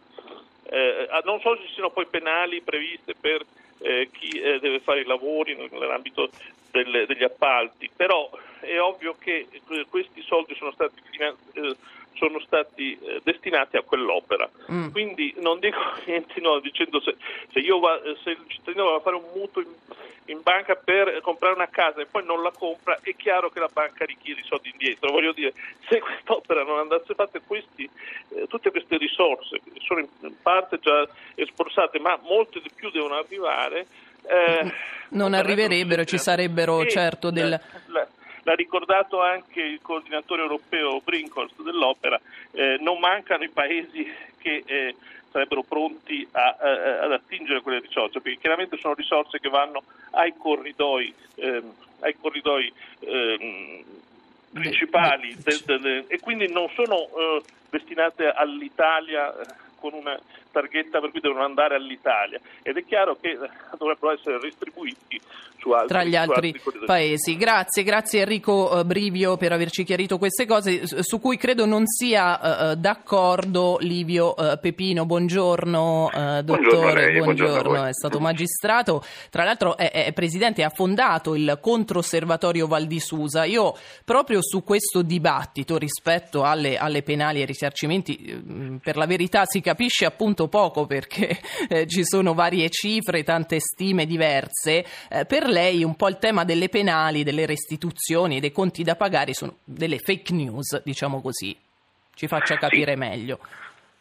eh, 0.65 1.07
ah, 1.11 1.23
non 1.25 1.41
so 1.41 1.57
se 1.57 1.67
ci 1.67 1.75
siano 1.75 1.91
poi 1.91 2.07
penali 2.07 2.61
previste 2.61 3.15
per 3.15 3.45
eh, 3.79 4.09
chi 4.13 4.29
eh, 4.29 4.59
deve 4.61 4.81
fare 4.81 5.01
i 5.01 5.05
lavori 5.05 5.57
nell'ambito 5.57 6.31
delle, 6.71 7.07
degli 7.07 7.25
appalti, 7.25 7.91
però 7.95 8.31
è 8.61 8.79
ovvio 8.81 9.17
che 9.19 9.47
eh, 9.51 9.87
questi 9.89 10.23
soldi 10.23 10.55
sono 10.55 10.73
stati, 10.73 11.01
eh, 11.19 11.77
sono 12.15 12.41
stati 12.41 12.99
eh, 13.01 13.21
destinati 13.23 13.77
a 13.77 13.83
quell'opera. 13.83 14.49
Mm. 14.71 14.91
Quindi 14.91 15.35
non 15.39 15.59
dico 15.59 15.79
niente 16.07 16.41
no, 16.41 16.59
dicendo 16.61 17.01
se, 17.01 17.17
se, 17.53 17.61
va, 17.81 18.01
se, 18.23 18.31
il 18.31 18.45
cittadino 18.47 18.91
va 18.91 18.97
a 18.97 19.01
fare 19.01 19.17
un 19.17 19.25
mutuo 19.35 19.63
in, 19.63 19.69
in, 20.27 20.41
banca 20.43 20.75
per 20.75 21.21
comprare 21.23 21.55
una 21.55 21.69
casa 21.69 22.01
e 22.01 22.07
poi 22.07 22.25
non 22.25 22.43
la 22.43 22.53
compra, 22.57 22.99
è 23.03 23.15
chiaro 23.17 23.51
che 23.51 23.61
la 23.61 23.71
banca 23.73 24.05
richiede 24.05 24.41
i 24.41 24.45
soldi 24.45 24.71
indietro. 24.71 25.11
Voglio 25.11 25.33
dire, 25.33 25.55
se 25.89 25.99
quest'opera 26.01 26.63
non 26.63 26.79
andasse 26.79 27.15
fatta, 27.15 27.41
questi, 27.41 27.89
eh, 28.35 28.47
tutte 28.47 28.71
queste 28.71 28.97
risorse 28.97 29.61
sono 29.79 30.01
in, 30.01 30.09
parte 30.43 30.79
già 30.79 31.09
esborsate, 31.35 31.99
ma 31.99 32.19
molte 32.23 32.61
di 32.61 32.71
più 32.75 32.91
devono 32.91 33.15
arrivare. 33.15 33.87
Eh, 34.23 34.73
non 35.11 35.33
arriverebbero, 35.35 36.05
ci 36.05 36.19
sarebbero 36.19 36.85
certo 36.87 37.31
del... 37.31 37.49
La, 37.49 37.61
la, 37.87 38.09
l'ha 38.43 38.55
ricordato 38.55 39.21
anche 39.21 39.61
il 39.61 39.81
coordinatore 39.83 40.43
europeo 40.43 41.01
Brinkhorst 41.01 41.63
dell'opera, 41.63 42.21
eh, 42.53 42.79
non 42.81 42.99
mancano 42.99 43.45
i 43.45 43.49
paesi 43.49 44.07
che 44.39 44.63
eh, 44.67 44.95
sarebbero 45.31 45.63
pronti 45.63 46.27
a, 46.33 46.57
a, 46.59 47.01
ad 47.05 47.13
attingere 47.13 47.61
quelle 47.61 47.81
risorse, 47.81 48.21
perché 48.21 48.39
chiaramente 48.39 48.77
sono 48.79 48.95
risorse 48.95 49.39
che 49.39 49.49
vanno 49.49 49.83
ai 50.13 50.35
corridoi, 50.37 51.13
ehm, 51.37 51.73
ai 52.01 52.17
corridoi 52.19 52.73
ehm, 53.01 53.85
principali 54.53 55.37
de, 55.37 55.61
de, 55.65 55.79
de, 55.79 56.05
e 56.09 56.19
quindi 56.19 56.51
non 56.51 56.69
sono 56.75 56.97
eh, 56.97 57.43
destinate 57.71 58.29
all'Italia 58.31 59.33
eh, 59.33 59.47
con 59.81 59.95
una 59.95 60.19
targhetta 60.53 61.01
per 61.01 61.11
cui 61.11 61.21
devono 61.21 61.45
andare 61.45 61.75
all'Italia 61.75 62.39
ed 62.63 62.77
è 62.77 62.85
chiaro 62.85 63.17
che 63.21 63.39
dovrebbero 63.79 64.13
essere 64.13 64.39
distribuiti 64.39 65.21
su 65.59 65.71
altri, 65.71 65.89
tra 65.89 66.05
gli 66.05 66.17
altri, 66.17 66.55
altri 66.55 66.85
paesi. 66.87 67.37
Grazie, 67.37 67.83
grazie 67.83 68.21
Enrico 68.21 68.81
eh, 68.81 68.85
Brivio 68.85 69.37
per 69.37 69.53
averci 69.53 69.85
chiarito 69.85 70.19
queste 70.19 70.47
cose 70.47 71.03
su 71.03 71.21
cui 71.21 71.37
credo 71.37 71.67
non 71.67 71.87
sia 71.87 72.71
uh, 72.71 72.75
d'accordo 72.75 73.79
Livio 73.81 74.35
uh, 74.37 74.59
Pepino. 74.61 75.07
Buongiorno 75.07 76.05
uh, 76.07 76.43
dottore, 76.43 77.13
buongiorno, 77.13 77.25
buongiorno 77.25 77.85
è 77.85 77.93
stato 77.93 78.21
magistrato, 78.21 79.03
tra 79.31 79.45
l'altro 79.45 79.77
è, 79.77 79.91
è 79.91 80.13
presidente, 80.13 80.63
ha 80.63 80.71
fondato 80.71 81.35
il 81.35 81.59
Controosservatorio 81.61 82.67
Val 82.67 82.87
di 82.87 83.01
Susa. 83.01 83.45
Io 83.45 83.77
proprio 84.05 84.43
su 84.43 84.63
questo 84.65 85.03
dibattito 85.03 85.79
rispetto 85.79 86.45
alle, 86.45 86.77
alle 86.77 87.03
penali 87.03 87.39
e 87.39 87.41
ai 87.43 87.47
risarcimenti, 87.47 88.79
per 88.83 88.97
la 88.97 89.07
verità 89.07 89.45
si 89.45 89.61
capisce 89.61 89.70
appunto 90.05 90.49
poco 90.49 90.87
perché 90.87 91.39
eh, 91.69 91.87
ci 91.87 92.05
sono 92.05 92.35
varie 92.35 92.69
cifre, 92.69 93.23
tante 93.23 93.61
stime 93.61 94.07
diverse. 94.07 94.85
Eh, 95.09 95.25
per 95.27 95.47
lei 95.47 95.85
un 95.85 95.97
po' 95.97 96.09
il 96.09 96.19
tema 96.19 96.45
delle 96.45 96.69
penali, 96.69 97.23
delle 97.23 97.47
restituzioni 97.47 98.37
e 98.37 98.41
dei 98.41 98.53
conti 98.53 98.83
da 98.83 98.97
pagare 98.97 99.35
sono 99.35 99.57
delle 99.65 99.99
fake 99.99 100.33
news, 100.33 100.83
diciamo 100.83 101.21
così. 101.21 101.57
Ci 102.15 102.27
faccia 102.27 102.57
capire 102.57 102.93
sì. 102.93 102.99
meglio. 102.99 103.39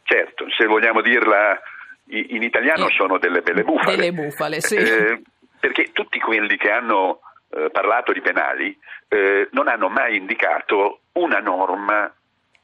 Certo, 0.04 0.46
se 0.58 0.66
vogliamo 0.66 1.02
dirla 1.02 1.60
in 2.08 2.42
italiano 2.42 2.88
eh, 2.88 2.94
sono 2.94 3.18
delle 3.18 3.42
belle 3.42 3.64
bufale. 3.64 3.96
Delle 3.96 4.12
bufale, 4.12 4.62
sì. 4.62 4.76
Eh, 4.76 5.22
perché 5.60 5.92
tutti 5.92 6.20
quelli 6.20 6.58
che 6.58 6.72
hanno 6.72 7.22
eh, 7.52 7.70
parlato 7.72 8.12
di 8.12 8.22
penali 8.22 8.78
eh, 9.08 9.50
non 9.52 9.68
hanno 9.68 9.90
mai 9.90 10.18
indicato 10.18 11.02
una 11.14 11.40
norma 11.40 12.12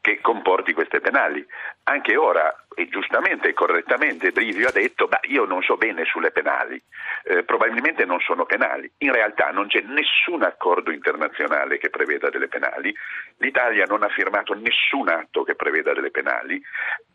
che 0.06 0.22
comporti 0.22 0.72
queste 0.74 1.00
penali. 1.00 1.44
Anche 1.86 2.16
ora, 2.16 2.56
e 2.76 2.88
giustamente 2.90 3.48
e 3.50 3.54
correttamente, 3.54 4.30
Brivio 4.30 4.68
ha 4.68 4.72
detto, 4.72 5.08
ma 5.10 5.18
io 5.24 5.46
non 5.46 5.64
so 5.64 5.78
bene 5.78 6.06
sulle 6.06 6.30
penali, 6.30 6.80
eh, 7.24 7.42
probabilmente 7.42 8.06
non 8.06 8.20
sono 8.20 8.46
penali. 8.46 8.88
In 9.00 9.12
realtà 9.12 9.50
non 9.50 9.66
c'è 9.66 9.82
nessun 9.82 10.44
accordo 10.44 10.92
internazionale 10.92 11.80
che 11.80 11.90
preveda 11.90 12.30
delle 12.30 12.48
penali, 12.48 12.94
l'Italia 13.38 13.86
non 13.86 14.04
ha 14.04 14.10
firmato 14.10 14.54
nessun 14.54 15.10
atto 15.10 15.42
che 15.42 15.56
preveda 15.56 15.92
delle 15.92 16.12
penali, 16.12 16.62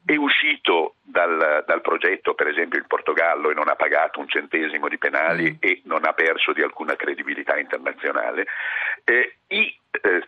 è 0.05 0.17
uscito 0.17 0.97
dal, 1.01 1.63
dal 1.65 1.83
progetto 1.83 2.35
per 2.35 2.49
esempio 2.49 2.81
il 2.81 2.89
Portogallo 2.89 3.51
e 3.51 3.55
non 3.55 3.69
ha 3.69 3.77
pagato 3.77 4.19
un 4.19 4.27
centesimo 4.27 4.89
di 4.89 4.99
penali 4.99 5.53
mm. 5.53 5.57
e 5.61 5.81
non 5.85 6.05
ha 6.05 6.13
perso 6.13 6.53
di 6.53 6.63
alcuna 6.63 6.97
credibilità 6.97 7.57
internazionale. 7.57 8.47
Eh, 9.05 9.37
i, 9.47 9.79
eh, 9.93 10.27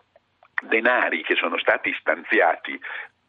denari 0.63 1.23
che 1.23 1.35
sono 1.35 1.59
stati 1.59 1.95
stanziati 1.99 2.79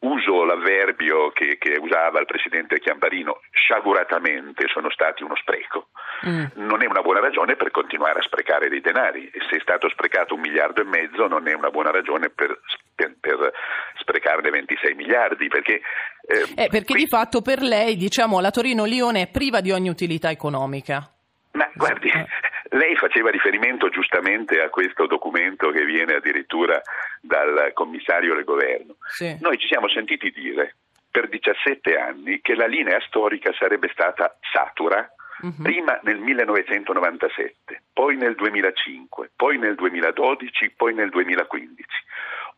uso 0.04 0.44
l'avverbio 0.44 1.30
che, 1.30 1.56
che, 1.58 1.78
usava 1.80 2.20
il 2.20 2.26
presidente 2.26 2.78
Chiamparino, 2.78 3.40
sciaguratamente 3.50 4.66
sono 4.68 4.90
stati 4.90 5.22
uno 5.22 5.34
spreco, 5.36 5.88
mm. 6.26 6.44
non 6.66 6.82
è 6.82 6.86
una 6.86 7.00
buona 7.00 7.20
ragione 7.20 7.56
per 7.56 7.70
continuare 7.70 8.18
a 8.18 8.22
sprecare 8.22 8.68
dei 8.68 8.80
denari. 8.80 9.28
E 9.28 9.40
se 9.48 9.56
è 9.56 9.60
stato 9.60 9.88
sprecato 9.88 10.34
un 10.34 10.40
miliardo 10.40 10.82
e 10.82 10.84
mezzo 10.84 11.26
non 11.26 11.48
è 11.48 11.54
una 11.54 11.70
buona 11.70 11.90
ragione 11.90 12.28
per, 12.28 12.60
per, 12.94 13.16
per 13.18 13.52
sprecarne 14.00 14.50
26 14.50 14.94
miliardi. 14.94 15.48
Perché, 15.48 15.80
eh, 16.26 16.64
eh, 16.64 16.68
perché 16.68 16.92
qui... 16.92 17.04
di 17.04 17.06
fatto 17.06 17.40
per 17.40 17.62
lei 17.62 17.96
diciamo, 17.96 18.40
la 18.40 18.50
Torino-Lione 18.50 19.22
è 19.22 19.30
priva 19.30 19.60
di 19.60 19.72
ogni 19.72 19.88
utilità 19.88 20.30
economica. 20.30 21.08
Ma 21.52 21.70
guardi, 21.74 22.08
eh. 22.08 22.26
Lei 22.74 22.96
faceva 22.96 23.30
riferimento 23.30 23.88
giustamente 23.88 24.60
a 24.60 24.68
questo 24.68 25.06
documento 25.06 25.70
che 25.70 25.84
viene 25.84 26.14
addirittura 26.14 26.80
dal 27.20 27.70
commissario 27.72 28.34
del 28.34 28.44
governo. 28.44 28.96
Sì. 29.06 29.36
Noi 29.40 29.58
ci 29.58 29.68
siamo 29.68 29.88
sentiti 29.88 30.30
dire 30.30 30.76
per 31.10 31.28
17 31.28 31.96
anni 31.96 32.40
che 32.40 32.56
la 32.56 32.66
linea 32.66 33.00
storica 33.06 33.52
sarebbe 33.52 33.88
stata 33.92 34.36
satura 34.52 35.08
uh-huh. 35.42 35.62
prima 35.62 36.00
nel 36.02 36.18
1997, 36.18 37.82
poi 37.92 38.16
nel 38.16 38.34
2005, 38.34 39.30
poi 39.36 39.58
nel 39.58 39.76
2012, 39.76 40.72
poi 40.76 40.94
nel 40.94 41.10
2015. 41.10 41.86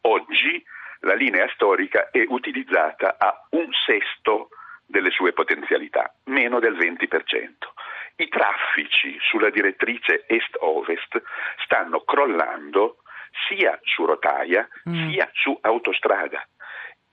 Oggi 0.02 0.64
la 1.00 1.14
linea 1.14 1.46
storica 1.52 2.08
è 2.10 2.24
utilizzata 2.26 3.16
a 3.18 3.46
un 3.50 3.68
sesto 3.84 4.48
delle 4.86 5.10
sue 5.10 5.32
potenzialità, 5.34 6.14
meno 6.24 6.58
del 6.58 6.74
20%. 6.74 7.74
I 8.16 8.28
traffici 8.28 9.18
sulla 9.20 9.50
direttrice 9.50 10.24
est-ovest 10.26 11.22
stanno 11.64 12.00
crollando 12.00 12.98
sia 13.48 13.78
su 13.82 14.06
rotaia 14.06 14.66
mm. 14.88 15.10
sia 15.10 15.28
su 15.32 15.56
autostrada 15.60 16.46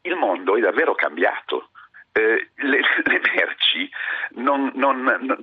il 0.03 0.15
mondo 0.15 0.55
è 0.55 0.59
davvero 0.59 0.95
cambiato. 0.95 1.69
Eh, 2.11 2.49
le, 2.55 2.79
le, 3.03 3.21
merci 3.35 3.89
non, 4.31 4.71
non, 4.75 5.01
non, 5.01 5.39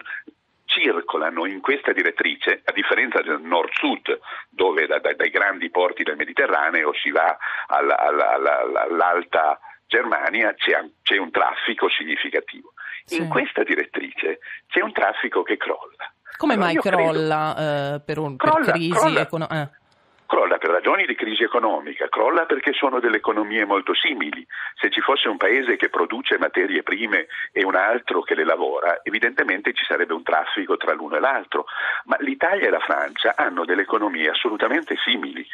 circolano 0.64 1.46
in 1.46 1.60
questa 1.60 1.92
direttrice, 1.92 2.62
a 2.64 2.72
differenza 2.72 3.20
del 3.22 3.40
nord-sud, 3.40 4.20
dove 4.48 4.86
da, 4.86 4.98
da, 5.00 5.12
dai 5.14 5.30
grandi 5.30 5.68
porti 5.70 6.04
del 6.04 6.16
Mediterraneo 6.16 6.92
si 6.94 7.10
va 7.10 7.36
alla, 7.66 7.98
alla, 7.98 8.32
alla, 8.34 8.82
all'alta 8.82 9.58
Germania, 9.86 10.54
c'è, 10.54 10.78
c'è, 11.02 11.16
un 11.16 11.32
traffico 11.32 11.88
significativo. 11.88 12.74
Sì. 13.04 13.16
In 13.16 13.28
questa 13.28 13.62
direttrice 13.62 14.38
c'è 14.68 14.82
un 14.82 14.92
traffico 14.92 15.42
che 15.42 15.56
crolla. 15.56 16.12
Come 16.36 16.54
allora, 16.54 16.72
mai 16.72 16.76
crolla 16.76 17.54
credo... 17.54 17.94
eh, 17.94 18.00
per, 18.00 18.18
un, 18.18 18.36
crolla, 18.36 18.64
per 18.64 18.72
crisi 18.72 19.16
economica? 19.16 19.62
Eh. 19.62 19.78
Crolla 20.26 20.58
per 20.58 20.70
ragioni 20.70 21.06
di 21.06 21.16
crisi 21.16 21.42
economica, 21.42 22.08
crolla 22.08 22.46
perché 22.46 22.72
sono 22.72 23.00
delle 23.00 23.16
economie 23.16 23.64
molto 23.64 23.94
simili. 23.94 24.46
Se 24.80 24.88
ci 24.88 25.00
fosse 25.00 25.28
un 25.28 25.36
paese 25.36 25.76
che 25.76 25.88
produce 25.88 26.38
materie 26.38 26.84
prime 26.84 27.26
e 27.50 27.64
un 27.64 27.74
altro 27.74 28.22
che 28.22 28.36
le 28.36 28.44
lavora, 28.44 29.00
evidentemente 29.02 29.72
ci 29.72 29.84
sarebbe 29.84 30.14
un 30.14 30.22
traffico 30.22 30.76
tra 30.76 30.94
l'uno 30.94 31.16
e 31.16 31.20
l'altro. 31.20 31.64
Ma 32.04 32.16
l'Italia 32.20 32.68
e 32.68 32.70
la 32.70 32.78
Francia 32.78 33.34
hanno 33.36 33.64
delle 33.64 33.82
economie 33.82 34.30
assolutamente 34.30 34.94
simili. 35.04 35.44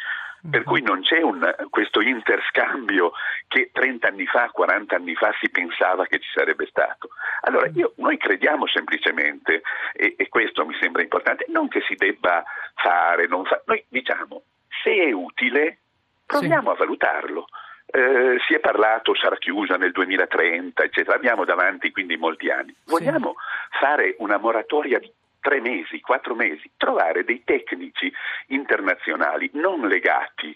Per 0.49 0.63
cui 0.63 0.81
non 0.81 1.01
c'è 1.01 1.21
un, 1.21 1.53
questo 1.69 2.01
interscambio 2.01 3.11
che 3.47 3.69
30 3.71 4.07
anni 4.07 4.25
fa, 4.25 4.49
40 4.49 4.95
anni 4.95 5.15
fa 5.15 5.33
si 5.39 5.49
pensava 5.49 6.05
che 6.05 6.19
ci 6.19 6.29
sarebbe 6.33 6.65
stato. 6.67 7.09
Allora 7.41 7.69
io, 7.73 7.93
noi 7.97 8.17
crediamo 8.17 8.67
semplicemente, 8.67 9.61
e, 9.93 10.15
e, 10.17 10.29
questo 10.29 10.65
mi 10.65 10.75
sembra 10.79 11.01
importante, 11.01 11.45
non 11.49 11.67
che 11.67 11.81
si 11.81 11.95
debba 11.95 12.43
fare, 12.75 13.27
fa, 13.27 13.61
noi 13.65 13.83
diciamo 13.89 14.43
se 14.83 14.93
è 14.93 15.11
utile 15.11 15.79
proviamo 16.25 16.69
sì. 16.69 16.75
a 16.75 16.77
valutarlo. 16.77 17.47
Eh, 17.89 18.37
si 18.45 18.53
è 18.53 18.59
parlato, 18.59 19.15
sarà 19.15 19.37
chiusa 19.37 19.77
nel 19.77 19.91
2030, 19.91 20.83
eccetera. 20.83 21.15
Abbiamo 21.15 21.45
davanti 21.45 21.91
quindi 21.91 22.17
molti 22.17 22.49
anni. 22.49 22.75
Vogliamo 22.85 23.35
sì. 23.37 23.77
fare 23.79 24.15
una 24.19 24.37
moratoria 24.37 24.99
di 24.99 25.11
tre 25.47 25.61
mesi, 25.61 26.01
quattro 26.01 26.35
mesi, 26.35 26.69
trovare 26.75 27.23
dei 27.23 27.41
tecnici 27.45 28.11
internazionali 28.47 29.49
non 29.53 29.87
legati 29.87 30.53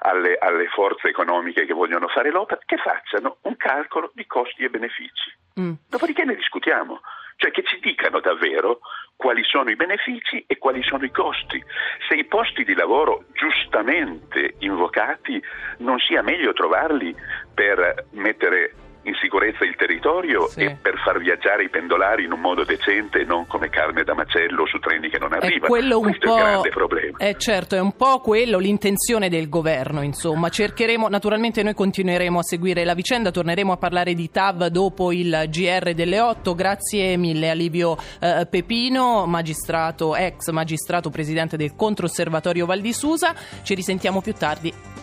alle, 0.00 0.36
alle, 0.38 0.66
forze 0.66 1.08
economiche 1.08 1.64
che 1.64 1.72
vogliono 1.72 2.08
fare 2.08 2.30
l'opera 2.30 2.60
che 2.66 2.76
facciano 2.76 3.38
un 3.42 3.56
calcolo 3.56 4.10
di 4.12 4.26
costi 4.26 4.64
e 4.64 4.68
benefici. 4.68 5.32
Mm. 5.58 5.72
Dopodiché 5.88 6.24
ne 6.24 6.34
discutiamo, 6.34 7.00
cioè 7.36 7.50
che 7.50 7.62
ci 7.64 7.78
dicano 7.80 8.20
davvero 8.20 8.80
quali 9.16 9.42
sono 9.44 9.70
i 9.70 9.76
benefici 9.76 10.44
e 10.46 10.58
quali 10.58 10.82
sono 10.82 11.04
i 11.06 11.10
costi. 11.10 11.64
Se 12.06 12.14
i 12.14 12.26
posti 12.26 12.64
di 12.64 12.74
lavoro 12.74 13.24
giustamente 13.32 14.56
invocati 14.58 15.42
non 15.78 15.98
sia 16.00 16.20
meglio 16.20 16.52
trovarli 16.52 17.16
per 17.54 18.08
mettere 18.10 18.74
in 19.02 19.14
sicurezza 19.20 19.64
il 19.64 19.74
territorio 19.76 20.48
sì. 20.48 20.60
e 20.60 20.76
per 20.80 20.98
far 21.04 21.18
viaggiare 21.18 21.64
i 21.64 21.68
pendolari 21.68 22.24
in 22.24 22.32
un 22.32 22.40
modo 22.40 22.64
decente 22.64 23.20
e 23.20 23.24
non 23.24 23.46
come 23.46 23.68
carne 23.68 24.04
da 24.04 24.14
macello 24.14 24.66
su 24.66 24.78
treni 24.78 25.08
che 25.08 25.18
non 25.18 25.32
arrivano. 25.32 25.64
È 25.64 25.68
quello 25.68 25.98
un 25.98 26.04
Questo 26.04 26.26
po'... 26.26 26.36
è 26.36 26.38
il 26.38 26.44
grande 26.44 26.68
problema. 26.70 27.18
Eh 27.18 27.36
certo, 27.38 27.74
è 27.74 27.80
un 27.80 27.96
po' 27.96 28.20
quello 28.20 28.58
l'intenzione 28.58 29.28
del 29.28 29.48
governo, 29.48 30.02
insomma. 30.02 30.48
Cercheremo, 30.48 31.08
naturalmente 31.08 31.62
noi 31.62 31.74
continueremo 31.74 32.38
a 32.38 32.42
seguire 32.42 32.84
la 32.84 32.94
vicenda, 32.94 33.30
torneremo 33.30 33.72
a 33.72 33.76
parlare 33.76 34.14
di 34.14 34.30
TAV 34.30 34.66
dopo 34.66 35.12
il 35.12 35.44
GR 35.48 35.94
delle 35.94 36.20
8. 36.20 36.54
Grazie 36.54 37.16
mille 37.16 37.50
a 37.50 37.54
Livio 37.54 37.96
eh, 38.20 38.46
Pepino, 38.48 39.26
magistrato, 39.26 40.16
ex 40.16 40.50
magistrato 40.50 41.10
presidente 41.10 41.56
del 41.56 41.74
Controosservatorio 41.74 42.66
Val 42.66 42.80
di 42.80 42.92
Susa. 42.92 43.34
Ci 43.62 43.74
risentiamo 43.74 44.20
più 44.20 44.34
tardi. 44.34 44.97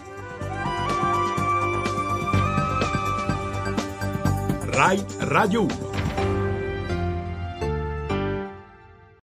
Rai 4.76 5.06
Radio 5.20 5.62
1. 5.62 5.95